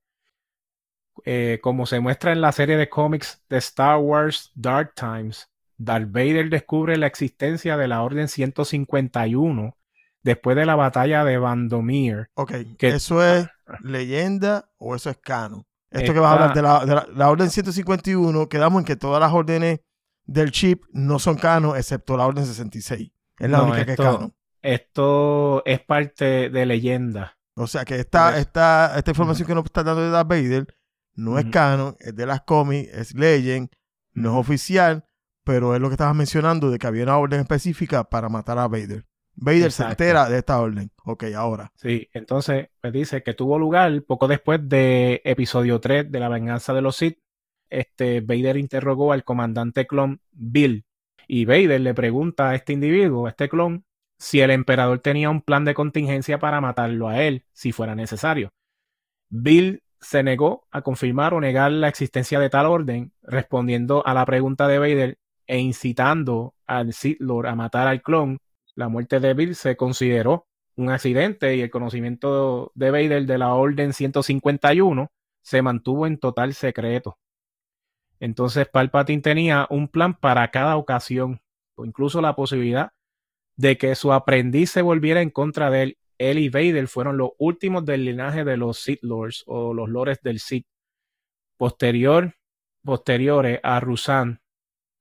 Eh, 1.24 1.58
como 1.62 1.86
se 1.86 2.00
muestra 2.00 2.32
en 2.32 2.40
la 2.40 2.52
serie 2.52 2.76
de 2.76 2.88
cómics 2.88 3.44
de 3.48 3.58
Star 3.58 3.98
Wars 3.98 4.50
Dark 4.54 4.94
Times, 4.94 5.48
Darth 5.76 6.10
Vader 6.10 6.48
descubre 6.50 6.96
la 6.96 7.06
existencia 7.06 7.76
de 7.76 7.86
la 7.88 8.02
Orden 8.02 8.28
151 8.28 9.76
después 10.22 10.56
de 10.56 10.66
la 10.66 10.74
batalla 10.76 11.24
de 11.24 11.38
Vandomir. 11.38 12.28
Ok, 12.34 12.52
Que- 12.78 12.88
¿eso 12.88 13.22
es 13.24 13.48
leyenda 13.80 14.70
o 14.78 14.94
eso 14.94 15.10
es 15.10 15.18
canon? 15.18 15.64
Esto 15.90 16.14
que 16.14 16.20
vas 16.20 16.30
a 16.30 16.34
hablar 16.34 16.54
de 16.54 16.62
la, 16.62 16.84
de 16.86 16.94
la- 16.94 17.06
la 17.14 17.28
orden 17.30 17.50
151, 17.50 18.48
quedamos 18.48 18.80
en 18.80 18.84
que 18.86 18.96
todas 18.96 19.20
las 19.20 19.32
órdenes 19.32 19.80
del 20.24 20.50
chip 20.50 20.84
no 20.92 21.18
son 21.18 21.36
canon, 21.36 21.76
excepto 21.76 22.16
la 22.16 22.26
orden 22.26 22.46
66. 22.46 23.10
Es 23.38 23.50
la 23.50 23.58
No, 23.58 23.64
única 23.64 23.84
que 23.84 23.92
es 23.92 23.96
canon. 23.98 24.34
Esto 24.62 25.62
es 25.66 25.80
parte 25.80 26.48
de 26.48 26.66
leyenda. 26.66 27.36
O 27.56 27.66
sea 27.66 27.84
que 27.84 27.96
esta, 27.96 28.26
Por 28.26 28.32
eso. 28.34 28.40
esta, 28.40 28.94
esta 28.96 29.10
información 29.10 29.46
que 29.46 29.54
nos 29.54 29.64
está 29.66 29.82
dando 29.82 30.02
de 30.02 30.10
Darth 30.10 30.28
Vader 30.28 30.66
no 31.14 31.38
es 31.38 31.44
canon, 31.46 31.94
es 32.00 32.14
de 32.16 32.24
las 32.24 32.40
cómics, 32.42 32.88
es 32.94 33.14
legend, 33.14 33.68
no 34.14 34.30
es 34.32 34.36
oficial, 34.40 35.04
pero 35.44 35.74
es 35.74 35.80
lo 35.80 35.88
que 35.88 35.94
estabas 35.94 36.14
mencionando 36.14 36.70
de 36.70 36.78
que 36.78 36.86
había 36.86 37.02
una 37.02 37.18
orden 37.18 37.40
específica 37.40 38.04
para 38.04 38.30
matar 38.30 38.58
a 38.58 38.68
Vader. 38.68 39.04
Vader 39.34 39.72
se 39.72 39.84
entera 39.84 40.28
de 40.28 40.38
esta 40.38 40.60
orden. 40.60 40.90
Ok, 41.04 41.24
ahora. 41.36 41.72
Sí, 41.74 42.08
entonces 42.12 42.68
pues 42.80 42.92
dice 42.92 43.22
que 43.22 43.34
tuvo 43.34 43.58
lugar 43.58 44.02
poco 44.02 44.28
después 44.28 44.60
de 44.68 45.20
episodio 45.24 45.80
3 45.80 46.10
de 46.10 46.20
la 46.20 46.28
venganza 46.28 46.74
de 46.74 46.82
los 46.82 46.96
Sith. 46.96 47.18
Este 47.70 48.20
Vader 48.20 48.56
interrogó 48.56 49.12
al 49.12 49.24
comandante 49.24 49.86
clon 49.86 50.20
Bill 50.30 50.84
y 51.26 51.44
Vader 51.44 51.80
le 51.80 51.94
pregunta 51.94 52.50
a 52.50 52.54
este 52.54 52.74
individuo, 52.74 53.26
a 53.26 53.30
este 53.30 53.48
clon, 53.48 53.84
si 54.18 54.40
el 54.40 54.50
emperador 54.50 55.00
tenía 55.00 55.30
un 55.30 55.40
plan 55.40 55.64
de 55.64 55.74
contingencia 55.74 56.38
para 56.38 56.60
matarlo 56.60 57.08
a 57.08 57.22
él 57.22 57.44
si 57.52 57.72
fuera 57.72 57.94
necesario. 57.94 58.52
Bill 59.30 59.82
se 60.00 60.22
negó 60.22 60.66
a 60.70 60.82
confirmar 60.82 61.32
o 61.32 61.40
negar 61.40 61.72
la 61.72 61.88
existencia 61.88 62.38
de 62.38 62.50
tal 62.50 62.66
orden, 62.66 63.12
respondiendo 63.22 64.06
a 64.06 64.14
la 64.14 64.26
pregunta 64.26 64.68
de 64.68 64.78
Vader 64.78 65.18
e 65.46 65.58
incitando 65.58 66.54
al 66.66 66.92
Sith 66.92 67.20
Lord 67.20 67.46
a 67.46 67.54
matar 67.54 67.88
al 67.88 68.02
clon. 68.02 68.38
La 68.74 68.88
muerte 68.88 69.20
de 69.20 69.34
Bill 69.34 69.54
se 69.54 69.76
consideró 69.76 70.46
un 70.76 70.90
accidente 70.90 71.54
y 71.56 71.60
el 71.60 71.70
conocimiento 71.70 72.72
de 72.74 72.90
Vader 72.90 73.26
de 73.26 73.38
la 73.38 73.54
Orden 73.54 73.92
151 73.92 75.10
se 75.42 75.60
mantuvo 75.60 76.06
en 76.06 76.18
total 76.18 76.54
secreto. 76.54 77.18
Entonces 78.20 78.68
Palpatine 78.68 79.20
tenía 79.20 79.66
un 79.68 79.88
plan 79.88 80.14
para 80.14 80.50
cada 80.50 80.76
ocasión, 80.76 81.42
o 81.74 81.84
incluso 81.84 82.20
la 82.20 82.34
posibilidad 82.34 82.92
de 83.56 83.76
que 83.76 83.94
su 83.94 84.12
aprendiz 84.12 84.70
se 84.70 84.80
volviera 84.80 85.20
en 85.20 85.30
contra 85.30 85.70
de 85.70 85.82
él. 85.82 85.98
Él 86.18 86.38
y 86.38 86.48
Vader 86.48 86.86
fueron 86.86 87.16
los 87.16 87.30
últimos 87.38 87.84
del 87.84 88.04
linaje 88.04 88.44
de 88.44 88.56
los 88.56 88.78
Sith 88.78 89.02
Lords 89.02 89.42
o 89.46 89.74
los 89.74 89.88
lores 89.88 90.20
del 90.22 90.38
Sith. 90.38 90.66
Posterior, 91.56 92.34
posteriores 92.84 93.58
a 93.62 93.80
Rusan 93.80 94.40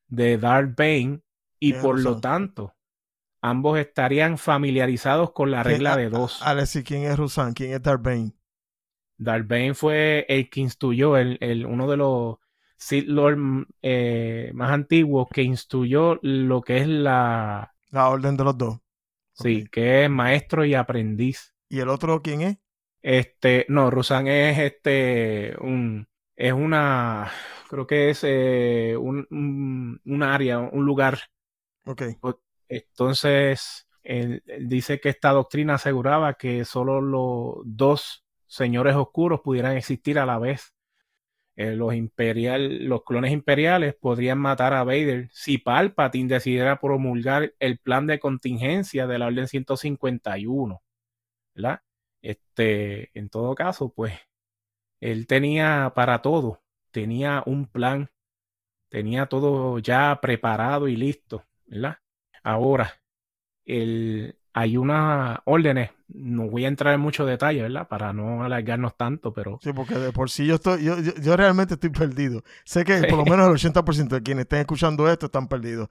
de 0.07 0.37
Darth 0.37 0.75
Bane 0.75 1.21
y 1.59 1.71
¿Quién 1.71 1.75
es 1.75 1.81
por 1.81 1.99
lo 1.99 2.19
tanto 2.19 2.73
ambos 3.41 3.79
estarían 3.79 4.37
familiarizados 4.37 5.31
con 5.33 5.51
la 5.51 5.63
regla 5.63 5.95
de 5.95 6.09
dos. 6.09 6.49
Alexi, 6.49 6.83
¿quién 6.83 7.03
es 7.03 7.17
Rusan? 7.17 7.53
¿Quién 7.53 7.73
es? 7.73 7.81
Darth 9.17 9.47
Bane 9.47 9.73
fue 9.73 10.25
el 10.29 10.49
que 10.49 10.61
instruyó, 10.61 11.15
el, 11.17 11.37
el- 11.41 11.65
uno 11.65 11.89
de 11.89 11.97
los 11.97 12.37
Sith 12.77 13.07
Lord 13.07 13.37
mm, 13.37 13.65
eh, 13.83 14.51
más 14.53 14.71
antiguos 14.71 15.27
que 15.31 15.43
instruyó 15.43 16.19
lo 16.23 16.61
que 16.61 16.77
es 16.79 16.87
la, 16.87 17.73
La 17.89 18.09
orden 18.09 18.35
de 18.35 18.43
los 18.43 18.57
dos. 18.57 18.79
sí, 19.33 19.65
que 19.71 20.05
es 20.05 20.09
maestro 20.09 20.65
y 20.65 20.73
aprendiz. 20.75 21.53
¿Y 21.69 21.79
el 21.79 21.89
otro 21.89 22.21
quién 22.21 22.41
es? 22.41 22.57
Este, 23.01 23.65
no, 23.69 23.89
Rusan 23.89 24.27
es 24.27 24.59
este, 24.59 25.55
un, 25.59 26.07
es 26.35 26.53
una, 26.53 27.31
creo 27.69 27.87
que 27.87 28.11
es 28.11 28.19
eh, 28.23 28.95
un, 28.99 29.25
un, 29.31 29.99
un 30.05 30.23
área, 30.23 30.59
un 30.59 30.85
lugar 30.85 31.19
Ok. 31.85 32.01
Entonces, 32.71 33.87
él, 34.03 34.43
dice 34.61 35.01
que 35.01 35.09
esta 35.09 35.31
doctrina 35.31 35.75
aseguraba 35.75 36.35
que 36.35 36.63
solo 36.63 37.01
los 37.01 37.55
dos 37.65 38.23
señores 38.47 38.95
oscuros 38.95 39.41
pudieran 39.41 39.75
existir 39.75 40.17
a 40.19 40.25
la 40.25 40.39
vez. 40.39 40.73
Eh, 41.57 41.75
los, 41.75 41.93
los 41.93 43.03
clones 43.03 43.31
imperiales 43.33 43.95
podrían 43.95 44.39
matar 44.39 44.73
a 44.73 44.85
Vader 44.85 45.29
si 45.33 45.57
Palpatine 45.57 46.33
decidiera 46.33 46.79
promulgar 46.79 47.53
el 47.59 47.77
plan 47.77 48.07
de 48.07 48.19
contingencia 48.19 49.05
de 49.05 49.19
la 49.19 49.27
Orden 49.27 49.47
151. 49.49 50.81
¿verdad? 51.53 51.81
Este, 52.21 53.11
en 53.19 53.29
todo 53.29 53.53
caso, 53.55 53.93
pues, 53.93 54.13
él 55.01 55.27
tenía 55.27 55.91
para 55.95 56.21
todo, 56.21 56.63
tenía 56.91 57.43
un 57.45 57.67
plan, 57.67 58.09
tenía 58.89 59.27
todo 59.27 59.79
ya 59.79 60.19
preparado 60.21 60.87
y 60.87 60.95
listo, 60.95 61.45
¿verdad? 61.65 61.97
Ahora, 62.43 62.93
el, 63.65 64.35
hay 64.53 64.77
unas 64.77 65.39
órdenes, 65.45 65.91
no 66.07 66.49
voy 66.49 66.65
a 66.65 66.67
entrar 66.67 66.93
en 66.93 66.99
mucho 67.01 67.25
detalle, 67.25 67.61
¿verdad? 67.61 67.87
Para 67.87 68.11
no 68.13 68.43
alargarnos 68.43 68.97
tanto, 68.97 69.33
pero 69.33 69.59
Sí, 69.61 69.71
porque 69.73 69.95
de 69.95 70.11
por 70.11 70.29
sí 70.29 70.45
yo 70.45 70.55
estoy, 70.55 70.83
yo, 70.83 70.99
yo, 70.99 71.13
yo 71.21 71.37
realmente 71.37 71.75
estoy 71.75 71.89
perdido. 71.89 72.43
Sé 72.65 72.83
que 72.83 73.03
por 73.09 73.19
lo 73.19 73.25
menos 73.25 73.47
el 73.47 73.53
80% 73.53 74.15
de 74.15 74.23
quienes 74.23 74.43
estén 74.43 74.59
escuchando 74.59 75.09
esto 75.09 75.27
están 75.27 75.47
perdidos. 75.47 75.89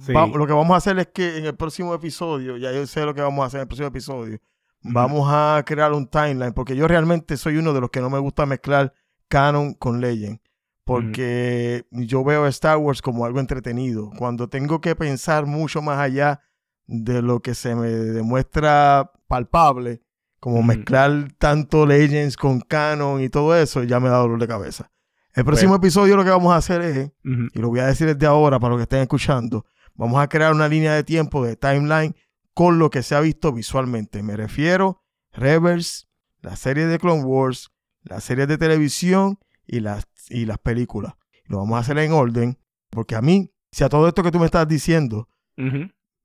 Sí. 0.00 0.12
Va- 0.12 0.26
lo 0.26 0.46
que 0.46 0.52
vamos 0.52 0.72
a 0.74 0.76
hacer 0.78 0.98
es 0.98 1.08
que 1.08 1.38
en 1.38 1.46
el 1.46 1.54
próximo 1.56 1.94
episodio, 1.94 2.56
ya 2.56 2.72
yo 2.72 2.86
sé 2.86 3.04
lo 3.04 3.14
que 3.14 3.20
vamos 3.20 3.42
a 3.42 3.46
hacer 3.46 3.58
en 3.58 3.62
el 3.62 3.68
próximo 3.68 3.88
episodio, 3.88 4.38
vamos 4.82 5.28
a 5.30 5.62
crear 5.66 5.92
un 5.92 6.06
timeline, 6.08 6.52
porque 6.52 6.74
yo 6.74 6.88
realmente 6.88 7.36
soy 7.36 7.58
uno 7.58 7.72
de 7.72 7.80
los 7.80 7.90
que 7.90 8.00
no 8.00 8.10
me 8.10 8.18
gusta 8.18 8.46
mezclar 8.46 8.92
canon 9.28 9.74
con 9.74 10.00
legend, 10.00 10.40
porque 10.88 11.86
yo 11.90 12.24
veo 12.24 12.46
Star 12.46 12.78
Wars 12.78 13.02
como 13.02 13.26
algo 13.26 13.40
entretenido. 13.40 14.10
Cuando 14.16 14.48
tengo 14.48 14.80
que 14.80 14.96
pensar 14.96 15.44
mucho 15.44 15.82
más 15.82 15.98
allá 15.98 16.40
de 16.86 17.20
lo 17.20 17.40
que 17.40 17.54
se 17.54 17.74
me 17.74 17.88
demuestra 17.88 19.12
palpable, 19.26 20.00
como 20.40 20.62
mezclar 20.62 21.30
tanto 21.36 21.84
Legends 21.84 22.38
con 22.38 22.62
Canon 22.62 23.20
y 23.20 23.28
todo 23.28 23.54
eso, 23.54 23.82
ya 23.82 24.00
me 24.00 24.08
da 24.08 24.16
dolor 24.16 24.40
de 24.40 24.48
cabeza. 24.48 24.90
El 25.34 25.44
próximo 25.44 25.74
episodio 25.74 26.16
lo 26.16 26.24
que 26.24 26.30
vamos 26.30 26.54
a 26.54 26.56
hacer 26.56 26.80
es, 26.80 27.12
y 27.22 27.58
lo 27.58 27.68
voy 27.68 27.80
a 27.80 27.86
decir 27.86 28.06
desde 28.06 28.24
ahora 28.24 28.58
para 28.58 28.70
los 28.70 28.78
que 28.78 28.84
estén 28.84 29.02
escuchando, 29.02 29.66
vamos 29.94 30.18
a 30.22 30.28
crear 30.28 30.54
una 30.54 30.68
línea 30.68 30.94
de 30.94 31.04
tiempo 31.04 31.44
de 31.44 31.56
timeline 31.56 32.16
con 32.54 32.78
lo 32.78 32.88
que 32.88 33.02
se 33.02 33.14
ha 33.14 33.20
visto 33.20 33.52
visualmente. 33.52 34.22
Me 34.22 34.38
refiero 34.38 35.02
Rebels, 35.32 36.08
la 36.40 36.56
serie 36.56 36.86
de 36.86 36.98
Clone 36.98 37.24
Wars, 37.24 37.72
las 38.04 38.24
series 38.24 38.48
de 38.48 38.56
televisión 38.56 39.38
y 39.66 39.80
las, 39.80 40.06
y 40.30 40.46
las 40.46 40.58
películas. 40.58 41.14
Lo 41.46 41.58
vamos 41.58 41.76
a 41.76 41.80
hacer 41.80 41.98
en 41.98 42.12
orden, 42.12 42.58
porque 42.90 43.14
a 43.14 43.22
mí, 43.22 43.52
si 43.72 43.84
a 43.84 43.88
todo 43.88 44.08
esto 44.08 44.22
que 44.22 44.30
tú 44.30 44.38
me 44.38 44.46
estás 44.46 44.68
diciendo, 44.68 45.28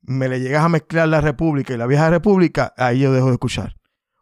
me 0.01 0.29
le 0.29 0.39
llegas 0.39 0.63
a 0.63 0.69
mezclar 0.69 1.07
la 1.07 1.21
República 1.21 1.73
y 1.73 1.77
la 1.77 1.87
Vieja 1.87 2.09
República, 2.09 2.73
ahí 2.77 2.99
yo 2.99 3.11
dejo 3.11 3.27
de 3.27 3.33
escuchar. 3.33 3.75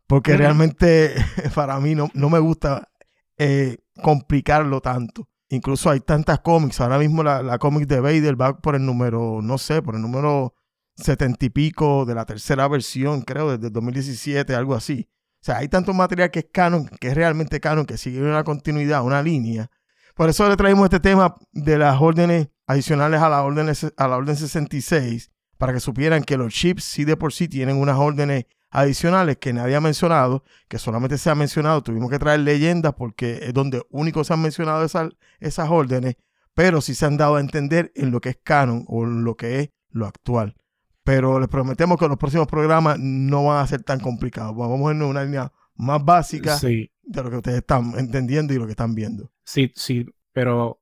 Porque 0.07 0.35
realmente 0.37 1.15
para 1.55 1.79
mí 1.79 1.95
no, 1.95 2.09
no 2.13 2.29
me 2.29 2.39
gusta 2.39 2.89
eh, 3.37 3.77
complicarlo 4.01 4.81
tanto. 4.81 5.27
Incluso 5.49 5.89
hay 5.89 5.99
tantas 5.99 6.39
cómics. 6.39 6.79
Ahora 6.79 6.97
mismo 6.97 7.23
la, 7.23 7.41
la 7.41 7.57
cómic 7.57 7.87
de 7.87 7.99
Vader 7.99 8.39
va 8.39 8.57
por 8.59 8.75
el 8.75 8.85
número, 8.85 9.41
no 9.41 9.57
sé, 9.57 9.81
por 9.81 9.95
el 9.95 10.01
número 10.01 10.53
setenta 10.95 11.45
y 11.45 11.49
pico 11.49 12.05
de 12.05 12.15
la 12.15 12.25
tercera 12.25 12.67
versión, 12.67 13.21
creo, 13.21 13.51
desde 13.51 13.67
el 13.67 13.73
2017, 13.73 14.55
algo 14.55 14.75
así. 14.75 15.09
O 15.41 15.43
sea, 15.43 15.57
hay 15.57 15.67
tanto 15.69 15.91
material 15.93 16.29
que 16.29 16.39
es 16.39 16.47
canon, 16.53 16.87
que 16.99 17.07
es 17.07 17.15
realmente 17.15 17.59
canon, 17.59 17.87
que 17.87 17.97
sigue 17.97 18.21
una 18.21 18.43
continuidad, 18.43 19.03
una 19.03 19.23
línea. 19.23 19.71
Por 20.15 20.29
eso 20.29 20.47
le 20.47 20.55
traemos 20.55 20.83
este 20.83 20.99
tema 20.99 21.35
de 21.51 21.79
las 21.79 21.99
órdenes 21.99 22.49
adicionales 22.67 23.21
a 23.21 23.29
la 23.29 23.41
orden, 23.41 23.67
a 23.97 24.07
la 24.07 24.17
orden 24.17 24.35
66, 24.35 25.31
para 25.57 25.73
que 25.73 25.79
supieran 25.79 26.23
que 26.23 26.37
los 26.37 26.53
chips 26.53 26.83
sí 26.83 27.05
de 27.05 27.17
por 27.17 27.33
sí 27.33 27.47
tienen 27.47 27.77
unas 27.77 27.97
órdenes 27.97 28.45
adicionales 28.69 29.37
que 29.37 29.51
nadie 29.51 29.75
ha 29.75 29.81
mencionado, 29.81 30.43
que 30.67 30.77
solamente 30.77 31.17
se 31.17 31.31
ha 31.31 31.35
mencionado, 31.35 31.81
tuvimos 31.81 32.11
que 32.11 32.19
traer 32.19 32.41
leyendas 32.41 32.93
porque 32.93 33.39
es 33.41 33.53
donde 33.53 33.81
único 33.89 34.23
se 34.23 34.33
han 34.33 34.41
mencionado 34.43 34.85
esas, 34.85 35.09
esas 35.39 35.71
órdenes, 35.71 36.17
pero 36.53 36.81
sí 36.81 36.93
se 36.93 37.07
han 37.07 37.17
dado 37.17 37.37
a 37.37 37.41
entender 37.41 37.91
en 37.95 38.11
lo 38.11 38.21
que 38.21 38.29
es 38.29 38.37
canon 38.43 38.85
o 38.87 39.05
en 39.05 39.23
lo 39.23 39.35
que 39.35 39.59
es 39.59 39.69
lo 39.89 40.05
actual. 40.05 40.55
Pero 41.03 41.39
les 41.39 41.49
prometemos 41.49 41.97
que 41.97 42.07
los 42.07 42.17
próximos 42.17 42.47
programas 42.47 42.97
no 42.99 43.45
van 43.45 43.63
a 43.63 43.67
ser 43.67 43.83
tan 43.83 43.99
complicados. 43.99 44.55
Vamos 44.55 44.79
a 44.87 44.93
ir 44.93 45.01
en 45.01 45.07
una 45.07 45.23
línea 45.23 45.51
más 45.75 46.03
básica 46.03 46.57
Sí, 46.57 46.91
de 47.01 47.23
lo 47.23 47.29
que 47.29 47.37
ustedes 47.37 47.57
están 47.57 47.93
entendiendo 47.97 48.53
y 48.53 48.57
lo 48.57 48.65
que 48.65 48.71
están 48.71 48.93
viendo. 48.93 49.31
sí, 49.43 49.71
sí, 49.75 50.05
pero 50.31 50.79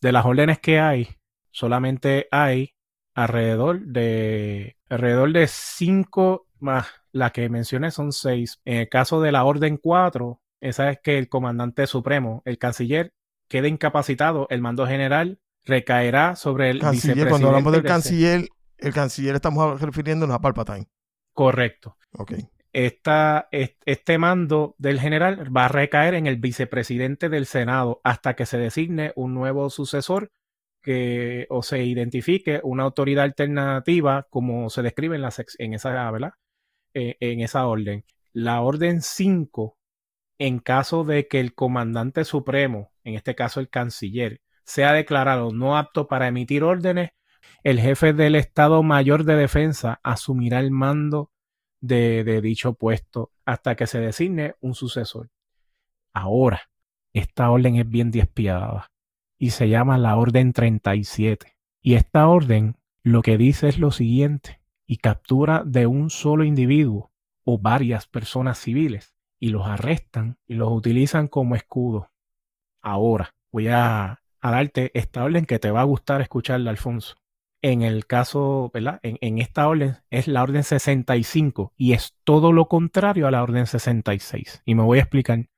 de 0.00 0.12
las 0.12 0.26
órdenes 0.26 0.58
que 0.58 0.80
hay, 0.80 1.08
solamente 1.52 2.26
hay 2.30 2.74
alrededor 3.14 3.80
de 3.86 4.76
alrededor 4.88 5.32
de 5.32 5.46
cinco 5.46 6.46
más 6.58 6.86
la 7.12 7.30
que 7.30 7.48
mencioné 7.48 7.90
son 7.90 8.12
seis. 8.12 8.60
En 8.64 8.78
el 8.78 8.88
caso 8.88 9.20
de 9.20 9.32
la 9.32 9.44
orden 9.44 9.76
4, 9.76 10.40
esa 10.60 10.90
es 10.90 10.98
que 11.02 11.18
el 11.18 11.28
comandante 11.28 11.86
supremo, 11.86 12.42
el 12.44 12.58
canciller, 12.58 13.12
quede 13.48 13.68
incapacitado, 13.68 14.46
el 14.50 14.60
mando 14.62 14.86
general 14.86 15.38
recaerá 15.64 16.36
sobre 16.36 16.70
el 16.70 16.80
Canciller, 16.80 17.28
cuando 17.28 17.48
hablamos 17.48 17.72
del 17.72 17.82
canciller, 17.84 18.48
el 18.82 18.92
canciller 18.92 19.34
estamos 19.34 19.80
refiriéndonos 19.80 20.34
a 20.36 20.40
Palpatine. 20.40 20.86
Correcto. 21.32 21.96
Ok. 22.12 22.32
Esta, 22.72 23.48
est- 23.50 23.82
este 23.84 24.16
mando 24.18 24.74
del 24.78 24.98
general 25.00 25.54
va 25.54 25.66
a 25.66 25.68
recaer 25.68 26.14
en 26.14 26.26
el 26.26 26.36
vicepresidente 26.36 27.28
del 27.28 27.46
Senado 27.46 28.00
hasta 28.04 28.34
que 28.34 28.46
se 28.46 28.58
designe 28.58 29.12
un 29.14 29.34
nuevo 29.34 29.68
sucesor 29.70 30.30
que 30.82 31.46
o 31.50 31.62
se 31.62 31.84
identifique 31.84 32.60
una 32.64 32.82
autoridad 32.84 33.24
alternativa 33.24 34.26
como 34.30 34.68
se 34.70 34.82
describe 34.82 35.16
en, 35.16 35.22
la 35.22 35.32
en 35.58 35.74
esa, 35.74 36.10
¿verdad? 36.10 36.32
Eh, 36.94 37.16
en 37.20 37.40
esa 37.40 37.66
orden. 37.66 38.04
La 38.32 38.62
orden 38.62 39.02
5, 39.02 39.76
en 40.38 40.58
caso 40.58 41.04
de 41.04 41.28
que 41.28 41.40
el 41.40 41.54
comandante 41.54 42.24
supremo, 42.24 42.92
en 43.04 43.14
este 43.14 43.34
caso 43.34 43.60
el 43.60 43.68
canciller, 43.68 44.40
sea 44.64 44.92
declarado 44.92 45.52
no 45.52 45.76
apto 45.76 46.08
para 46.08 46.28
emitir 46.28 46.64
órdenes, 46.64 47.10
el 47.62 47.80
jefe 47.80 48.12
del 48.12 48.34
Estado 48.34 48.82
Mayor 48.82 49.24
de 49.24 49.36
Defensa 49.36 50.00
asumirá 50.02 50.60
el 50.60 50.70
mando 50.70 51.30
de, 51.80 52.24
de 52.24 52.40
dicho 52.40 52.74
puesto 52.74 53.32
hasta 53.44 53.74
que 53.74 53.86
se 53.86 54.00
designe 54.00 54.54
un 54.60 54.74
sucesor. 54.74 55.30
Ahora, 56.14 56.70
esta 57.12 57.50
orden 57.50 57.76
es 57.76 57.88
bien 57.88 58.10
despiadada 58.10 58.90
y 59.38 59.50
se 59.50 59.68
llama 59.68 59.98
la 59.98 60.16
Orden 60.16 60.52
37. 60.52 61.56
Y 61.82 61.94
esta 61.94 62.28
orden 62.28 62.76
lo 63.02 63.22
que 63.22 63.36
dice 63.36 63.68
es 63.68 63.78
lo 63.78 63.90
siguiente, 63.90 64.62
y 64.86 64.98
captura 64.98 65.64
de 65.64 65.86
un 65.86 66.10
solo 66.10 66.44
individuo 66.44 67.12
o 67.44 67.58
varias 67.58 68.06
personas 68.06 68.58
civiles 68.58 69.14
y 69.40 69.48
los 69.48 69.66
arrestan 69.66 70.38
y 70.46 70.54
los 70.54 70.70
utilizan 70.70 71.28
como 71.28 71.56
escudo. 71.56 72.10
Ahora, 72.82 73.34
voy 73.50 73.68
a, 73.68 74.22
a 74.40 74.50
darte 74.50 74.90
esta 74.94 75.24
orden 75.24 75.46
que 75.46 75.58
te 75.58 75.70
va 75.70 75.80
a 75.80 75.84
gustar 75.84 76.20
escucharla, 76.20 76.70
Alfonso. 76.70 77.16
En 77.64 77.82
el 77.82 78.06
caso, 78.06 78.70
¿verdad? 78.74 78.98
En, 79.04 79.18
en 79.20 79.38
esta 79.38 79.68
orden 79.68 79.98
es 80.10 80.26
la 80.26 80.42
orden 80.42 80.64
65 80.64 81.72
y 81.76 81.92
es 81.92 82.16
todo 82.24 82.52
lo 82.52 82.66
contrario 82.66 83.28
a 83.28 83.30
la 83.30 83.42
orden 83.42 83.66
66. 83.66 84.62
Y 84.64 84.74
me 84.74 84.82
voy 84.82 84.98
a 84.98 85.02
explicar. 85.02 85.48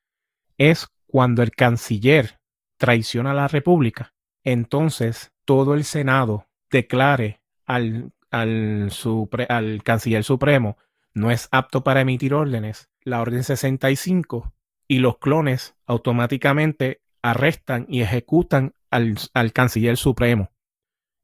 Es 0.58 0.88
cuando 1.06 1.42
el 1.42 1.52
canciller 1.52 2.38
traiciona 2.76 3.30
a 3.30 3.34
la 3.34 3.48
República, 3.48 4.12
entonces 4.42 5.32
todo 5.46 5.74
el 5.74 5.84
Senado 5.84 6.46
declare 6.70 7.40
al, 7.64 8.12
al, 8.30 8.90
supre- 8.90 9.46
al 9.48 9.82
canciller 9.82 10.24
supremo 10.24 10.76
no 11.14 11.30
es 11.30 11.48
apto 11.52 11.84
para 11.84 12.00
emitir 12.02 12.34
órdenes, 12.34 12.90
la 13.02 13.20
orden 13.20 13.44
65, 13.44 14.52
y 14.88 14.98
los 14.98 15.18
clones 15.18 15.76
automáticamente 15.86 17.00
arrestan 17.22 17.86
y 17.88 18.02
ejecutan 18.02 18.74
al, 18.90 19.16
al 19.32 19.52
canciller 19.52 19.96
supremo. 19.96 20.50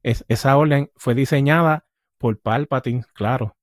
Es- 0.03 0.25
esa 0.27 0.57
orden 0.57 0.91
fue 0.95 1.15
diseñada 1.15 1.85
por 2.17 2.39
Palpatine, 2.39 3.03
claro, 3.13 3.55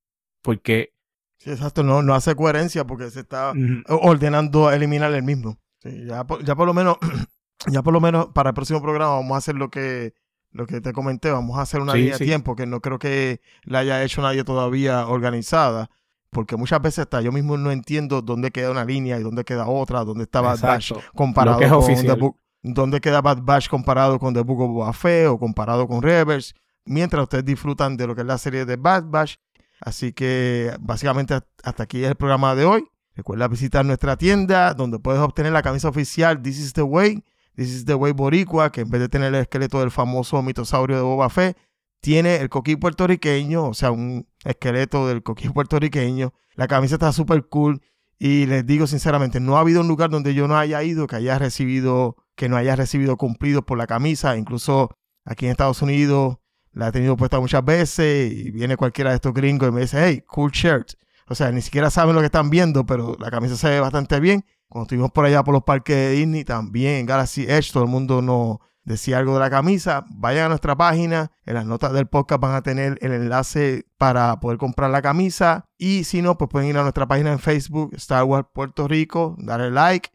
porque 0.43 0.93
Sí, 1.41 1.51
exacto. 1.51 1.85
No, 1.85 2.03
no 2.03 2.15
hace 2.15 2.35
coherencia 2.35 2.85
porque 2.85 3.11
se 3.11 3.21
está 3.21 3.53
mm, 3.55 3.85
ordenando 3.89 4.73
eliminar 4.73 5.13
el 5.15 5.23
mismo. 5.23 5.57
Sí, 5.81 6.05
ya, 6.05 6.27
por, 6.27 6.43
ya 6.45 6.57
por 6.57 6.67
lo 6.67 6.75
menos, 6.75 6.97
ya 7.69 7.81
por 7.83 7.93
lo 7.93 8.01
menos 8.01 8.29
para 8.35 8.51
el 8.51 8.55
próximo 8.55 8.83
programa 8.83 9.15
vamos 9.15 9.33
a 9.35 9.39
hacer 9.39 9.55
lo 9.55 9.71
que, 9.71 10.15
lo 10.51 10.67
que 10.67 10.81
te 10.81 10.93
comenté, 10.93 11.31
vamos 11.31 11.57
a 11.57 11.63
hacer 11.63 11.81
una 11.81 11.93
Sí, 11.93 11.99
línea 12.01 12.15
sí. 12.17 12.25
de 12.25 12.29
tiempo 12.31 12.57
que 12.57 12.67
no 12.67 12.81
creo 12.81 12.99
que 12.99 13.41
la 13.63 13.79
haya 13.81 14.03
hecho 14.03 14.21
nadie 14.21 14.43
todavía 14.43 15.07
organizada. 15.07 15.91
Porque 16.31 16.57
muchas 16.57 16.83
veces 16.83 16.99
hasta 17.01 17.21
yo 17.23 17.31
mismo 17.33 17.57
no 17.57 17.71
entiendo 17.71 18.21
dónde 18.21 18.51
queda 18.51 18.71
una 18.73 18.85
línea 18.85 19.19
y 19.19 19.23
dónde 19.23 19.45
queda 19.45 19.67
otra, 19.69 20.05
dónde 20.05 20.25
está 20.25 20.41
Batch 20.41 20.59
exacto, 20.65 21.01
comparado 21.15 21.57
Lo 21.57 21.59
que 21.61 21.65
es 21.67 21.71
con 21.73 21.79
oficial. 21.85 22.07
The 22.17 22.21
Book, 22.21 22.37
dónde 22.75 23.01
queda 23.01 23.21
Bad 23.21 23.43
Batch 23.43 23.69
comparado 23.69 24.19
con 24.19 24.35
The 24.35 24.41
Book 24.41 24.61
of 24.61 24.71
Boba 24.71 25.31
o 25.31 25.39
comparado 25.39 25.87
con 25.87 26.03
Rebels, 26.03 26.55
mientras 26.85 27.23
ustedes 27.23 27.45
disfrutan 27.45 27.97
de 27.97 28.07
lo 28.07 28.15
que 28.15 28.23
es 28.23 28.27
la 28.27 28.39
serie 28.39 28.65
de 28.65 28.77
Bad 28.77 29.05
Batch. 29.07 29.37
Así 29.81 30.13
que 30.13 30.75
básicamente 30.81 31.39
hasta 31.63 31.83
aquí 31.83 32.03
es 32.03 32.09
el 32.09 32.17
programa 32.17 32.55
de 32.55 32.65
hoy. 32.65 32.85
Recuerda 33.15 33.49
visitar 33.49 33.85
nuestra 33.85 34.17
tienda 34.17 34.75
donde 34.75 34.99
puedes 34.99 35.21
obtener 35.21 35.53
la 35.53 35.63
camisa 35.63 35.89
oficial 35.89 36.41
This 36.41 36.59
is 36.59 36.73
the 36.73 36.83
Way, 36.83 37.25
This 37.57 37.71
is 37.71 37.85
the 37.85 37.95
Way 37.95 38.13
Boricua, 38.13 38.71
que 38.71 38.83
en 38.83 38.91
vez 38.91 39.01
de 39.01 39.09
tener 39.09 39.35
el 39.35 39.41
esqueleto 39.41 39.81
del 39.81 39.91
famoso 39.91 40.41
mitosaurio 40.43 40.97
de 40.97 41.03
Boba 41.03 41.29
Fett, 41.29 41.57
tiene 42.01 42.37
el 42.37 42.49
coquí 42.49 42.77
puertorriqueño, 42.77 43.67
o 43.67 43.75
sea, 43.75 43.91
un 43.91 44.29
esqueleto 44.45 45.09
del 45.09 45.23
coquí 45.23 45.49
puertorriqueño. 45.49 46.33
La 46.55 46.69
camisa 46.69 46.95
está 46.95 47.13
súper 47.13 47.47
cool 47.49 47.83
y 48.19 48.47
les 48.47 48.65
digo 48.67 48.87
sinceramente, 48.87 49.41
no 49.41 49.57
ha 49.57 49.61
habido 49.61 49.81
un 49.81 49.89
lugar 49.89 50.11
donde 50.11 50.35
yo 50.35 50.49
no 50.49 50.57
haya 50.57 50.83
ido 50.83 51.07
que 51.07 51.17
haya 51.17 51.39
recibido, 51.39 52.17
que 52.39 52.49
no 52.49 52.57
haya 52.57 52.77
recibido 52.77 53.17
cumplidos 53.17 53.65
por 53.65 53.77
la 53.77 53.89
camisa. 53.89 54.37
Incluso 54.37 54.97
aquí 55.25 55.47
en 55.47 55.51
Estados 55.51 55.83
Unidos 55.83 56.39
la 56.73 56.89
he 56.89 56.93
tenido 56.93 57.17
puesta 57.17 57.41
muchas 57.41 57.65
veces 57.65 58.33
y 58.33 58.53
viene 58.53 58.77
cualquiera 58.77 59.11
de 59.11 59.17
estos 59.17 59.35
gringos 59.35 59.69
y 59.69 59.73
me 59.73 59.81
dice, 59.81 59.99
hey, 60.03 60.23
cool 60.29 60.53
shirt. 60.53 60.93
O 61.27 61.35
sea, 61.35 61.51
ni 61.51 61.61
siquiera 61.61 61.91
saben 61.91 62.15
lo 62.15 62.21
que 62.21 62.27
están 62.27 62.49
viendo, 62.49 62.87
pero 62.87 63.17
la 63.19 63.31
camisa 63.31 63.57
se 63.57 63.69
ve 63.69 63.81
bastante 63.81 64.21
bien. 64.21 64.45
Cuando 64.69 64.85
estuvimos 64.85 65.11
por 65.11 65.25
allá 65.25 65.43
por 65.43 65.53
los 65.53 65.65
parques 65.65 65.97
de 65.97 66.11
Disney, 66.13 66.45
también 66.45 67.01
en 67.01 67.07
Galaxy 67.07 67.43
Edge, 67.43 67.73
todo 67.73 67.83
el 67.83 67.91
mundo 67.91 68.23
nos 68.23 68.59
decía 68.85 69.19
algo 69.19 69.35
de 69.35 69.41
la 69.41 69.51
camisa. 69.51 70.07
Vayan 70.09 70.47
a 70.47 70.49
nuestra 70.51 70.77
página, 70.77 71.33
en 71.45 71.55
las 71.55 71.67
notas 71.67 71.93
del 71.93 72.07
podcast 72.07 72.41
van 72.41 72.55
a 72.55 72.63
tener 72.63 72.99
el 73.01 73.13
enlace 73.13 73.85
para 73.99 74.39
poder 74.39 74.59
comprar 74.59 74.91
la 74.91 75.03
camisa. 75.03 75.65
Y 75.77 76.05
si 76.05 76.23
no, 76.23 76.39
pues 76.39 76.49
pueden 76.49 76.69
ir 76.69 76.79
a 76.79 76.83
nuestra 76.83 77.09
página 77.09 77.33
en 77.33 77.41
Facebook, 77.41 77.91
Star 77.95 78.23
Wars 78.23 78.47
Puerto 78.55 78.87
Rico, 78.87 79.35
darle 79.39 79.73
like. 79.73 80.11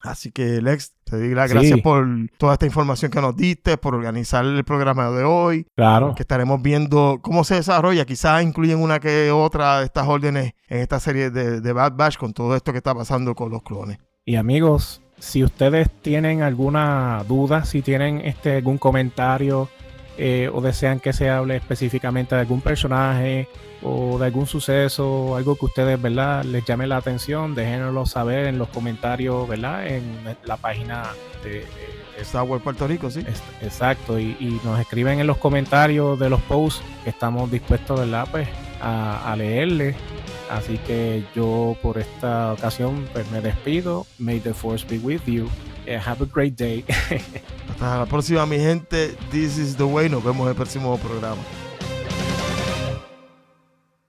Así 0.00 0.30
que, 0.30 0.62
Lex, 0.62 0.92
te 1.04 1.16
doy 1.18 1.34
las 1.34 1.48
Sí. 1.50 1.54
gracias 1.54 1.80
por 1.80 2.06
toda 2.38 2.52
esta 2.52 2.66
información 2.66 3.10
que 3.10 3.20
nos 3.20 3.36
diste, 3.36 3.76
por 3.78 3.94
organizar 3.96 4.44
el 4.44 4.62
programa 4.64 5.10
de 5.10 5.24
hoy 5.24 5.66
Claro. 5.74 6.14
que 6.14 6.22
estaremos 6.22 6.62
viendo 6.62 7.18
cómo 7.20 7.42
se 7.42 7.56
desarrolla. 7.56 8.04
Quizás 8.04 8.42
incluyen 8.44 8.78
una 8.80 9.00
que 9.00 9.30
otra 9.32 9.80
de 9.80 9.86
estas 9.86 10.06
órdenes 10.06 10.52
en 10.68 10.78
esta 10.78 11.00
serie 11.00 11.30
de, 11.30 11.60
de 11.60 11.72
Bad 11.72 11.94
Batch 11.96 12.16
con 12.16 12.32
todo 12.32 12.54
esto 12.54 12.70
que 12.72 12.78
está 12.78 12.94
pasando 12.94 13.34
con 13.34 13.50
los 13.50 13.62
clones. 13.62 13.98
Y 14.24 14.36
amigos, 14.36 15.02
si 15.18 15.42
ustedes 15.42 15.88
tienen 16.02 16.42
alguna 16.42 17.24
duda, 17.26 17.64
si 17.64 17.82
tienen 17.82 18.20
este, 18.20 18.56
algún 18.56 18.78
comentario, 18.78 19.68
eh, 20.18 20.50
o 20.52 20.60
desean 20.60 21.00
que 21.00 21.12
se 21.12 21.30
hable 21.30 21.56
específicamente 21.56 22.34
de 22.34 22.40
algún 22.42 22.60
personaje 22.60 23.48
o 23.82 24.18
de 24.18 24.26
algún 24.26 24.46
suceso, 24.46 25.36
algo 25.36 25.54
que 25.56 25.66
ustedes, 25.66 26.02
¿verdad? 26.02 26.44
Les 26.44 26.64
llame 26.64 26.86
la 26.88 26.96
atención, 26.96 27.54
déjenoslo 27.54 28.04
saber 28.06 28.46
en 28.46 28.58
los 28.58 28.68
comentarios, 28.68 29.48
¿verdad? 29.48 29.86
En 29.86 30.02
la 30.44 30.56
página 30.56 31.04
de, 31.44 31.50
de- 31.50 31.62
de 32.32 32.40
Wars 32.40 32.62
Puerto 32.64 32.88
Rico, 32.88 33.08
sí. 33.10 33.20
Es- 33.28 33.42
Exacto, 33.62 34.18
y, 34.18 34.36
y 34.40 34.60
nos 34.64 34.80
escriben 34.80 35.20
en 35.20 35.26
los 35.28 35.36
comentarios 35.38 36.18
de 36.18 36.28
los 36.28 36.40
posts 36.42 36.82
que 37.04 37.10
estamos 37.10 37.48
dispuestos, 37.50 38.00
¿verdad? 38.00 38.26
Pues 38.30 38.48
a, 38.82 39.30
a 39.32 39.36
leerles. 39.36 39.94
Así 40.50 40.78
que 40.78 41.22
yo 41.36 41.76
por 41.82 41.98
esta 41.98 42.54
ocasión 42.54 43.06
pues 43.12 43.30
me 43.30 43.40
despido. 43.40 44.06
May 44.18 44.40
the 44.40 44.52
force 44.54 44.84
be 44.88 44.98
with 44.98 45.20
you. 45.26 45.48
Eh, 45.88 45.98
have 45.98 46.22
a 46.22 46.26
great 46.26 46.54
day. 46.54 46.84
Hasta 47.70 47.98
la 48.00 48.04
próxima, 48.04 48.44
mi 48.44 48.58
gente. 48.58 49.16
This 49.30 49.56
is 49.56 49.74
the 49.74 49.84
way. 49.84 50.10
Nos 50.10 50.22
vemos 50.22 50.42
en 50.42 50.48
el 50.50 50.54
próximo 50.54 50.98
programa. 50.98 51.40